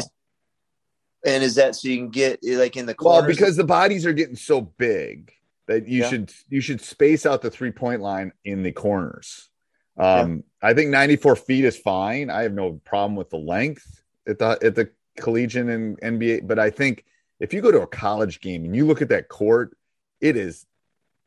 And 1.25 1.43
is 1.43 1.55
that 1.55 1.75
so 1.75 1.87
you 1.87 1.97
can 1.97 2.09
get 2.09 2.39
like 2.43 2.75
in 2.75 2.85
the 2.85 2.95
Well, 2.99 3.25
because 3.25 3.55
the 3.55 3.63
bodies 3.63 4.05
are 4.05 4.13
getting 4.13 4.35
so 4.35 4.59
big 4.61 5.31
that 5.69 5.87
you 5.87 6.01
Yeah. 6.01 6.09
should 6.09 6.33
you 6.49 6.61
should 6.61 6.81
space 6.81 7.25
out 7.25 7.41
the 7.41 7.51
three 7.51 7.71
point 7.71 8.01
line 8.01 8.33
in 8.43 8.63
the 8.63 8.71
corners. 8.71 9.49
Um, 9.97 10.43
I 10.61 10.73
think 10.73 10.89
94 10.89 11.35
feet 11.35 11.63
is 11.65 11.77
fine. 11.77 12.29
I 12.29 12.43
have 12.43 12.53
no 12.53 12.73
problem 12.85 13.15
with 13.15 13.29
the 13.29 13.37
length 13.37 14.01
at 14.27 14.39
the 14.39 14.57
at 14.61 14.75
the 14.75 14.89
collegiate 15.17 15.67
and 15.67 15.99
NBA, 16.01 16.47
but 16.47 16.57
I 16.57 16.69
think 16.69 17.05
if 17.39 17.53
you 17.53 17.61
go 17.61 17.71
to 17.71 17.81
a 17.81 17.87
college 17.87 18.41
game 18.41 18.65
and 18.65 18.75
you 18.75 18.85
look 18.87 19.01
at 19.01 19.09
that 19.09 19.27
court, 19.29 19.77
it 20.21 20.35
is 20.35 20.65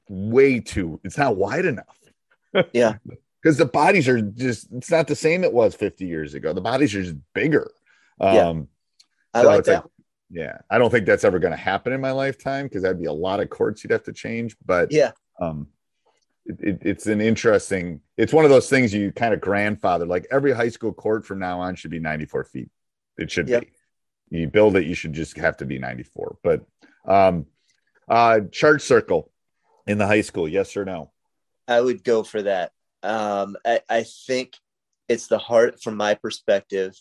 way 0.08 0.58
too. 0.60 1.00
It's 1.04 1.16
not 1.18 1.36
wide 1.36 1.64
enough. 1.64 1.98
Yeah. 2.74 2.96
because 3.40 3.56
the 3.56 3.64
bodies 3.66 4.08
are 4.08 4.20
just. 4.20 4.70
It's 4.72 4.90
not 4.90 5.06
the 5.06 5.16
same 5.16 5.42
it 5.44 5.52
was 5.54 5.74
50 5.74 6.04
years 6.06 6.34
ago. 6.34 6.52
The 6.52 6.60
bodies 6.60 6.94
are 6.94 7.02
just 7.02 7.16
bigger. 7.34 7.70
Um, 8.20 8.34
Yeah. 8.34 8.52
I 9.34 9.42
so 9.42 9.48
like 9.48 9.58
it's 9.60 9.68
like- 9.68 9.82
that. 9.82 9.90
Yeah, 10.32 10.58
I 10.70 10.78
don't 10.78 10.90
think 10.90 11.04
that's 11.04 11.24
ever 11.24 11.38
going 11.38 11.52
to 11.52 11.58
happen 11.58 11.92
in 11.92 12.00
my 12.00 12.10
lifetime 12.12 12.64
because 12.64 12.82
that'd 12.82 12.98
be 12.98 13.04
a 13.06 13.12
lot 13.12 13.40
of 13.40 13.50
courts 13.50 13.84
you'd 13.84 13.90
have 13.90 14.04
to 14.04 14.12
change. 14.14 14.56
But 14.64 14.90
yeah, 14.90 15.12
um, 15.38 15.66
it, 16.46 16.56
it, 16.60 16.78
it's 16.82 17.06
an 17.06 17.20
interesting. 17.20 18.00
It's 18.16 18.32
one 18.32 18.46
of 18.46 18.50
those 18.50 18.70
things 18.70 18.94
you 18.94 19.12
kind 19.12 19.34
of 19.34 19.42
grandfather. 19.42 20.06
Like 20.06 20.26
every 20.30 20.52
high 20.52 20.70
school 20.70 20.92
court 20.94 21.26
from 21.26 21.38
now 21.38 21.60
on 21.60 21.74
should 21.76 21.90
be 21.90 21.98
94 22.00 22.44
feet. 22.44 22.70
It 23.18 23.30
should 23.30 23.48
Yep. 23.48 23.60
be. 24.30 24.38
You 24.38 24.48
build 24.48 24.76
it, 24.76 24.86
you 24.86 24.94
should 24.94 25.12
just 25.12 25.36
have 25.36 25.58
to 25.58 25.66
be 25.66 25.78
94. 25.78 26.38
But 26.42 26.64
um, 27.04 27.44
uh, 28.08 28.40
charge 28.50 28.80
circle 28.80 29.30
in 29.86 29.98
the 29.98 30.06
high 30.06 30.22
school, 30.22 30.48
yes 30.48 30.74
or 30.74 30.86
no? 30.86 31.12
I 31.68 31.78
would 31.78 32.02
go 32.02 32.22
for 32.22 32.40
that. 32.42 32.72
Um, 33.02 33.56
I, 33.66 33.80
I 33.90 34.04
think 34.04 34.56
it's 35.08 35.26
the 35.26 35.36
heart 35.38 35.82
from 35.82 35.96
my 35.98 36.14
perspective. 36.14 36.94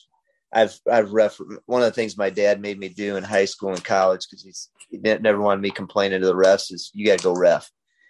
I've 0.54 0.78
I've 0.90 1.12
ref 1.12 1.38
one 1.66 1.82
of 1.82 1.88
the 1.88 1.94
things 1.94 2.18
my 2.18 2.30
dad 2.30 2.62
made 2.62 2.78
me 2.78 2.90
do 2.90 3.16
in 3.16 3.24
high 3.24 3.46
school 3.46 3.70
and 3.70 3.84
college 3.84 4.28
because 4.30 4.44
he's 4.44 4.70
he 4.90 4.98
never 4.98 5.40
wanted 5.40 5.62
me 5.62 5.72
complaining 5.72 6.22
to 6.22 6.28
the 6.28 6.36
refs 6.36 6.72
is 6.72 6.92
you 6.94 7.06
got 7.06 7.20
to 7.20 7.24
go 7.24 7.34
ref. 7.34 7.70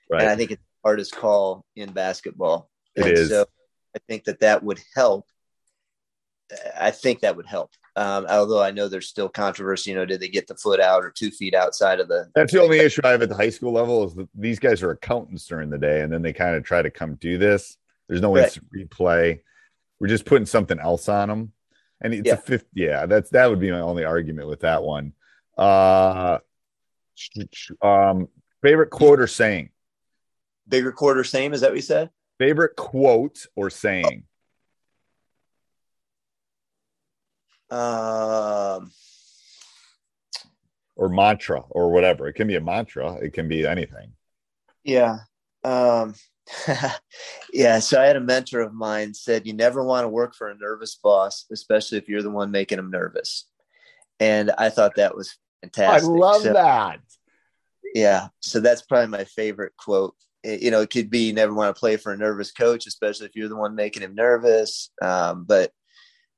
Right. 0.09 0.21
And 0.21 0.29
I 0.29 0.35
think 0.35 0.51
it's 0.51 0.61
the 0.61 0.87
hardest 0.89 1.15
call 1.15 1.65
in 1.75 1.91
basketball. 1.91 2.69
It 2.95 3.05
and 3.05 3.17
is. 3.17 3.29
So 3.29 3.45
I 3.95 3.99
think 4.07 4.23
that 4.25 4.39
that 4.39 4.63
would 4.63 4.79
help. 4.95 5.25
I 6.77 6.91
think 6.91 7.21
that 7.21 7.37
would 7.37 7.45
help. 7.45 7.71
Um, 7.95 8.25
although 8.29 8.61
I 8.61 8.71
know 8.71 8.87
there's 8.87 9.07
still 9.07 9.29
controversy. 9.29 9.91
You 9.91 9.97
know, 9.97 10.05
did 10.05 10.19
they 10.19 10.27
get 10.27 10.47
the 10.47 10.55
foot 10.55 10.79
out 10.79 11.03
or 11.03 11.11
two 11.11 11.29
feet 11.29 11.53
outside 11.53 11.99
of 11.99 12.07
the? 12.07 12.29
That's 12.35 12.53
the 12.53 12.61
only 12.61 12.79
issue 12.79 13.01
I 13.03 13.11
have 13.11 13.21
at 13.21 13.29
the 13.29 13.35
high 13.35 13.49
school 13.49 13.73
level 13.73 14.05
is 14.05 14.15
that 14.15 14.29
these 14.33 14.59
guys 14.59 14.81
are 14.81 14.91
accountants 14.91 15.45
during 15.45 15.69
the 15.69 15.77
day, 15.77 16.01
and 16.01 16.11
then 16.11 16.21
they 16.21 16.33
kind 16.33 16.55
of 16.55 16.63
try 16.63 16.81
to 16.81 16.89
come 16.89 17.15
do 17.15 17.37
this. 17.37 17.77
There's 18.07 18.21
no 18.21 18.35
Right. 18.35 18.45
instant 18.45 18.67
replay. 18.75 19.41
We're 19.99 20.07
just 20.07 20.25
putting 20.25 20.45
something 20.45 20.79
else 20.79 21.07
on 21.07 21.29
them, 21.29 21.53
and 22.01 22.13
it's 22.13 22.27
Yeah. 22.27 22.33
a 22.33 22.37
fifth. 22.37 22.65
Yeah, 22.73 23.05
that's 23.05 23.29
that 23.31 23.49
would 23.49 23.59
be 23.59 23.71
my 23.71 23.79
only 23.79 24.03
argument 24.03 24.47
with 24.47 24.61
that 24.61 24.83
one. 24.83 25.13
Uh, 25.57 26.39
um, 27.81 28.27
favorite 28.61 28.89
quote 28.89 29.19
or 29.19 29.27
saying? 29.27 29.69
Bigger 30.67 30.91
quarter, 30.91 31.23
same. 31.23 31.53
Is 31.53 31.61
that 31.61 31.71
what 31.71 31.75
you 31.75 31.81
said? 31.81 32.09
Favorite 32.39 32.75
quote 32.75 33.45
or 33.55 33.69
saying? 33.69 34.23
Um, 37.69 38.91
Or 40.95 41.09
mantra 41.09 41.61
or 41.69 41.91
whatever. 41.91 42.27
It 42.27 42.33
can 42.33 42.47
be 42.47 42.55
a 42.55 42.61
mantra. 42.61 43.13
It 43.15 43.33
can 43.33 43.47
be 43.47 43.65
anything. 43.65 44.13
Yeah. 44.83 45.19
Um, 45.63 46.15
yeah. 47.53 47.79
So 47.79 48.01
I 48.01 48.05
had 48.05 48.15
a 48.15 48.21
mentor 48.21 48.61
of 48.61 48.73
mine 48.73 49.13
said, 49.13 49.47
you 49.47 49.53
never 49.53 49.83
want 49.83 50.05
to 50.05 50.09
work 50.09 50.35
for 50.35 50.49
a 50.49 50.57
nervous 50.57 50.95
boss, 50.95 51.45
especially 51.51 51.97
if 51.97 52.07
you're 52.07 52.21
the 52.21 52.29
one 52.29 52.51
making 52.51 52.77
them 52.77 52.91
nervous. 52.91 53.45
And 54.19 54.51
I 54.57 54.69
thought 54.69 54.95
that 54.95 55.15
was 55.15 55.37
fantastic. 55.61 56.09
I 56.09 56.11
love 56.11 56.41
so, 56.41 56.53
that. 56.53 56.99
Yeah. 57.93 58.27
So 58.41 58.59
that's 58.59 58.81
probably 58.81 59.07
my 59.07 59.23
favorite 59.25 59.73
quote. 59.77 60.15
It- 60.43 60.61
you 60.61 60.71
know, 60.71 60.81
it 60.81 60.89
could 60.89 61.09
be 61.09 61.27
you 61.27 61.33
never 61.33 61.53
want 61.53 61.75
to 61.75 61.79
play 61.79 61.97
for 61.97 62.11
a 62.11 62.17
nervous 62.17 62.51
coach, 62.51 62.87
especially 62.87 63.27
if 63.27 63.35
you're 63.35 63.49
the 63.49 63.55
one 63.55 63.75
making 63.75 64.03
him 64.03 64.15
nervous. 64.15 64.91
Um, 65.01 65.45
but, 65.45 65.71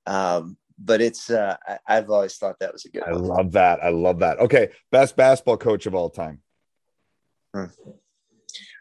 um, 0.06 0.58
but 0.78 1.02
it's, 1.02 1.30
uh, 1.30 1.56
I, 1.68 1.78
I've 1.88 2.10
always 2.10 2.36
thought 2.36 2.60
that 2.60 2.74
was 2.74 2.86
a 2.86 2.90
good 2.90 3.04
I 3.04 3.12
one. 3.12 3.24
love 3.24 3.52
that. 3.54 3.84
I 3.84 3.90
love 3.90 4.20
that. 4.20 4.40
Okay, 4.40 4.70
best 4.92 5.16
basketball 5.16 5.58
coach 5.58 5.86
of 5.86 5.96
all 5.96 6.10
time. 6.10 6.42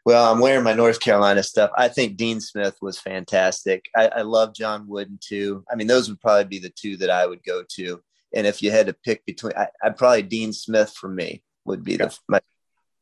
Well, 0.04 0.32
I'm 0.32 0.40
wearing 0.40 0.64
my 0.64 0.72
North 0.72 0.98
Carolina 0.98 1.42
stuff. 1.42 1.70
I 1.76 1.88
think 1.88 2.16
Dean 2.16 2.40
Smith 2.40 2.76
was 2.82 2.98
fantastic. 2.98 3.88
I, 3.94 4.08
I 4.08 4.22
love 4.22 4.54
John 4.54 4.88
Wooden 4.88 5.18
too. 5.20 5.64
I 5.70 5.76
mean, 5.76 5.86
those 5.86 6.08
would 6.08 6.20
probably 6.20 6.44
be 6.44 6.58
the 6.58 6.72
two 6.74 6.96
that 6.98 7.10
I 7.10 7.26
would 7.26 7.44
go 7.44 7.62
to. 7.76 8.02
And 8.34 8.46
if 8.46 8.62
you 8.62 8.70
had 8.70 8.86
to 8.86 8.94
pick 8.94 9.24
between, 9.26 9.52
I, 9.56 9.68
I'd 9.82 9.96
probably 9.96 10.22
Dean 10.22 10.52
Smith 10.52 10.92
for 10.92 11.08
me 11.08 11.42
would 11.64 11.84
be 11.84 11.96
the 11.96 12.16
my. 12.28 12.40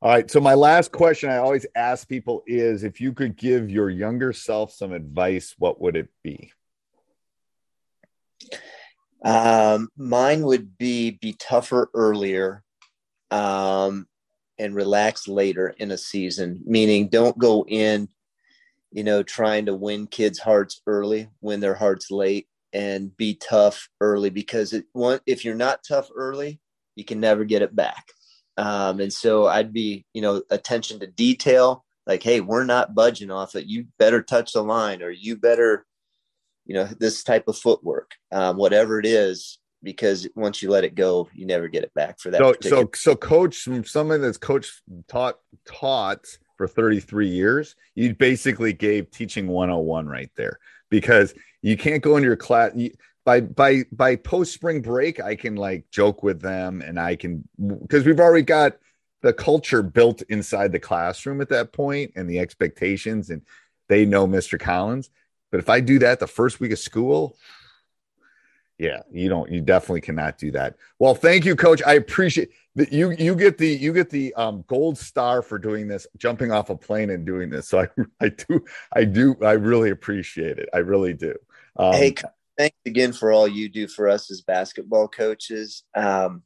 All 0.02 0.10
right. 0.10 0.30
So 0.30 0.40
my 0.40 0.54
last 0.54 0.92
question 0.92 1.30
I 1.30 1.38
always 1.38 1.66
ask 1.74 2.08
people 2.08 2.42
is 2.46 2.84
if 2.84 3.00
you 3.00 3.12
could 3.12 3.36
give 3.36 3.70
your 3.70 3.90
younger 3.90 4.32
self 4.32 4.72
some 4.72 4.92
advice, 4.92 5.54
what 5.58 5.80
would 5.80 5.96
it 5.96 6.08
be? 6.22 6.52
Um, 9.22 9.88
mine 9.96 10.42
would 10.42 10.78
be 10.78 11.10
be 11.10 11.34
tougher 11.34 11.90
earlier, 11.92 12.64
um, 13.30 14.06
and 14.61 14.75
relax 14.75 15.27
later 15.27 15.75
in 15.79 15.90
a 15.90 15.99
season. 15.99 16.62
Meaning, 16.64 17.09
don't 17.09 17.37
go 17.38 17.64
in, 17.66 18.09
you 18.92 19.03
know, 19.03 19.23
trying 19.23 19.66
to 19.66 19.75
win 19.75 20.07
kids' 20.07 20.38
hearts 20.38 20.83
early, 20.87 21.29
win 21.40 21.61
their 21.61 21.75
hearts 21.75 22.11
late, 22.11 22.46
and 22.73 23.16
be 23.16 23.35
tough 23.35 23.88
early 24.01 24.31
because 24.31 24.73
it 24.73 24.85
one 24.92 25.20
if 25.27 25.44
you're 25.44 25.55
not 25.55 25.85
tough 25.87 26.09
early, 26.14 26.61
you 26.94 27.05
can 27.05 27.18
never 27.18 27.44
get 27.44 27.62
it 27.62 27.75
back. 27.75 28.05
Um, 28.57 29.01
and 29.01 29.12
so 29.12 29.46
I'd 29.46 29.73
be, 29.73 30.05
you 30.12 30.23
know, 30.23 30.42
attention 30.51 31.01
to 31.01 31.07
detail. 31.07 31.85
Like, 32.07 32.23
hey, 32.23 32.40
we're 32.40 32.64
not 32.64 32.94
budging 32.94 33.31
off 33.31 33.55
it. 33.55 33.66
You 33.66 33.87
better 33.99 34.23
touch 34.23 34.53
the 34.53 34.62
line, 34.62 35.03
or 35.03 35.11
you 35.11 35.37
better 35.37 35.87
you 36.66 36.75
know 36.75 36.85
this 36.85 37.25
type 37.25 37.49
of 37.49 37.57
footwork 37.57 38.12
um, 38.33 38.57
whatever 38.57 39.01
it 39.01 39.07
is 39.07 39.59
because 39.83 40.29
once 40.35 40.62
you 40.62 40.71
let 40.71 40.85
it 40.85 40.95
go 40.95 41.29
you 41.35 41.47
never 41.47 41.69
get 41.69 41.83
it 41.83 41.93
back 41.95 42.19
for 42.19 42.31
that 42.31 42.38
So, 42.38 42.53
particular- 42.53 42.83
so, 42.83 42.90
so, 42.95 43.16
coach, 43.16 43.69
someone 43.85 44.21
that's 44.21 44.38
coach 44.38 44.83
taught 45.09 45.38
taught 45.64 46.27
for 46.57 46.69
33 46.69 47.29
years, 47.29 47.75
you 47.95 48.14
basically 48.14 48.73
gave 48.75 49.11
teaching 49.11 49.47
101 49.47 50.07
right 50.07 50.31
there 50.37 50.59
because 50.90 51.33
you 51.62 51.77
can't 51.77 52.03
go 52.03 52.16
into 52.16 52.27
your 52.27 52.37
class 52.37 52.73
you, 52.75 52.90
by 53.25 53.40
by 53.40 53.85
by 53.93 54.16
post 54.16 54.53
spring 54.53 54.81
break. 54.83 55.21
I 55.21 55.37
can 55.37 55.57
like 55.57 55.85
joke 55.90 56.23
with 56.23 56.40
them, 56.40 56.83
and 56.83 56.99
I 56.99 57.16
can 57.16 57.47
because 57.87 58.05
we've 58.05 58.21
already 58.21 58.45
got 58.45 58.77
the 59.23 59.33
culture 59.33 59.83
built 59.83 60.23
inside 60.29 60.73
the 60.73 60.79
classroom 60.79 61.40
at 61.40 61.51
that 61.51 61.73
point 61.73 62.12
and 62.16 62.29
the 62.29 62.38
expectations, 62.38 63.31
and 63.31 63.43
they 63.88 64.05
know 64.07 64.27
Mr. 64.27 64.59
Collins. 64.59 65.11
But 65.51 65.61
if 65.61 65.69
I 65.69 65.81
do 65.81 65.99
that 65.99 66.21
the 66.21 66.27
first 66.27 66.61
week 66.61 66.73
of 66.73 66.79
school, 66.79 67.37
yeah, 68.81 69.03
you 69.12 69.29
don't. 69.29 69.51
You 69.51 69.61
definitely 69.61 70.01
cannot 70.01 70.38
do 70.38 70.51
that. 70.53 70.77
Well, 70.99 71.14
thank 71.14 71.45
you, 71.45 71.55
Coach. 71.55 71.83
I 71.87 71.95
appreciate 71.95 72.49
that 72.77 72.90
you. 72.90 73.11
You 73.11 73.35
get 73.35 73.59
the 73.59 73.69
you 73.69 73.93
get 73.93 74.09
the 74.09 74.33
um, 74.35 74.64
gold 74.69 74.97
star 74.97 75.43
for 75.43 75.59
doing 75.59 75.87
this, 75.87 76.07
jumping 76.16 76.51
off 76.51 76.71
a 76.71 76.77
plane 76.77 77.11
and 77.11 77.27
doing 77.27 77.51
this. 77.51 77.69
So 77.69 77.81
I 77.81 77.88
I 78.21 78.29
do 78.31 78.64
I 78.95 79.05
do 79.05 79.37
I 79.45 79.53
really 79.53 79.90
appreciate 79.90 80.59
it. 80.59 80.71
I 80.73 80.79
really 80.79 81.12
do. 81.12 81.35
Um, 81.77 81.93
hey 81.93 82.14
thanks 82.57 82.77
again 82.87 83.12
for 83.12 83.33
all 83.33 83.47
you 83.47 83.69
do 83.69 83.87
for 83.87 84.09
us 84.09 84.31
as 84.31 84.40
basketball 84.40 85.09
coaches 85.09 85.85
um, 85.95 86.43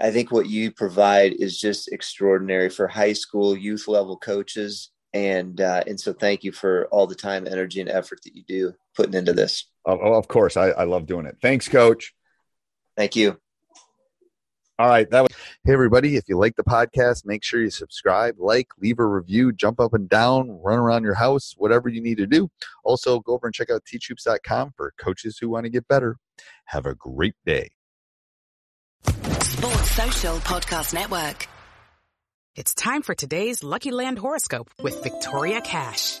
I 0.00 0.10
think 0.10 0.30
what 0.30 0.48
you 0.48 0.70
provide 0.70 1.34
is 1.34 1.58
just 1.58 1.92
extraordinary 1.92 2.68
for 2.68 2.86
high 2.88 3.12
school 3.12 3.56
youth 3.56 3.88
level 3.88 4.16
coaches. 4.16 4.90
And 5.12 5.60
uh, 5.60 5.84
and 5.86 5.98
so 5.98 6.12
thank 6.12 6.42
you 6.42 6.50
for 6.52 6.88
all 6.88 7.06
the 7.06 7.14
time, 7.14 7.46
energy, 7.46 7.80
and 7.80 7.88
effort 7.88 8.20
that 8.24 8.34
you 8.34 8.42
do 8.46 8.74
putting 8.94 9.14
into 9.14 9.32
this. 9.32 9.66
Oh, 9.86 10.14
of 10.14 10.28
course, 10.28 10.56
I, 10.56 10.68
I 10.70 10.84
love 10.84 11.06
doing 11.06 11.26
it. 11.26 11.36
Thanks, 11.42 11.68
Coach. 11.68 12.14
Thank 12.96 13.16
you. 13.16 13.38
All 14.78 14.88
right. 14.88 15.08
That 15.10 15.22
was 15.22 15.30
Hey 15.66 15.72
everybody, 15.72 16.16
if 16.16 16.28
you 16.28 16.36
like 16.36 16.56
the 16.56 16.62
podcast, 16.62 17.24
make 17.24 17.42
sure 17.42 17.58
you 17.58 17.70
subscribe, 17.70 18.34
like, 18.38 18.68
leave 18.78 18.98
a 18.98 19.06
review, 19.06 19.50
jump 19.50 19.80
up 19.80 19.94
and 19.94 20.10
down, 20.10 20.50
run 20.62 20.78
around 20.78 21.04
your 21.04 21.14
house, 21.14 21.54
whatever 21.56 21.88
you 21.88 22.02
need 22.02 22.18
to 22.18 22.26
do. 22.26 22.50
Also, 22.84 23.18
go 23.20 23.32
over 23.32 23.46
and 23.46 23.54
check 23.54 23.70
out 23.70 23.82
teachhoops.com 23.90 24.74
for 24.76 24.92
coaches 24.98 25.38
who 25.40 25.48
want 25.48 25.64
to 25.64 25.70
get 25.70 25.88
better. 25.88 26.18
Have 26.66 26.84
a 26.84 26.94
great 26.94 27.34
day. 27.46 27.70
Sports 29.06 29.90
Social 29.92 30.36
Podcast 30.36 30.92
Network. 30.92 31.48
It's 32.56 32.74
time 32.74 33.00
for 33.00 33.14
today's 33.14 33.64
Lucky 33.64 33.90
Land 33.90 34.18
horoscope 34.18 34.70
with 34.82 35.02
Victoria 35.02 35.62
Cash. 35.62 36.20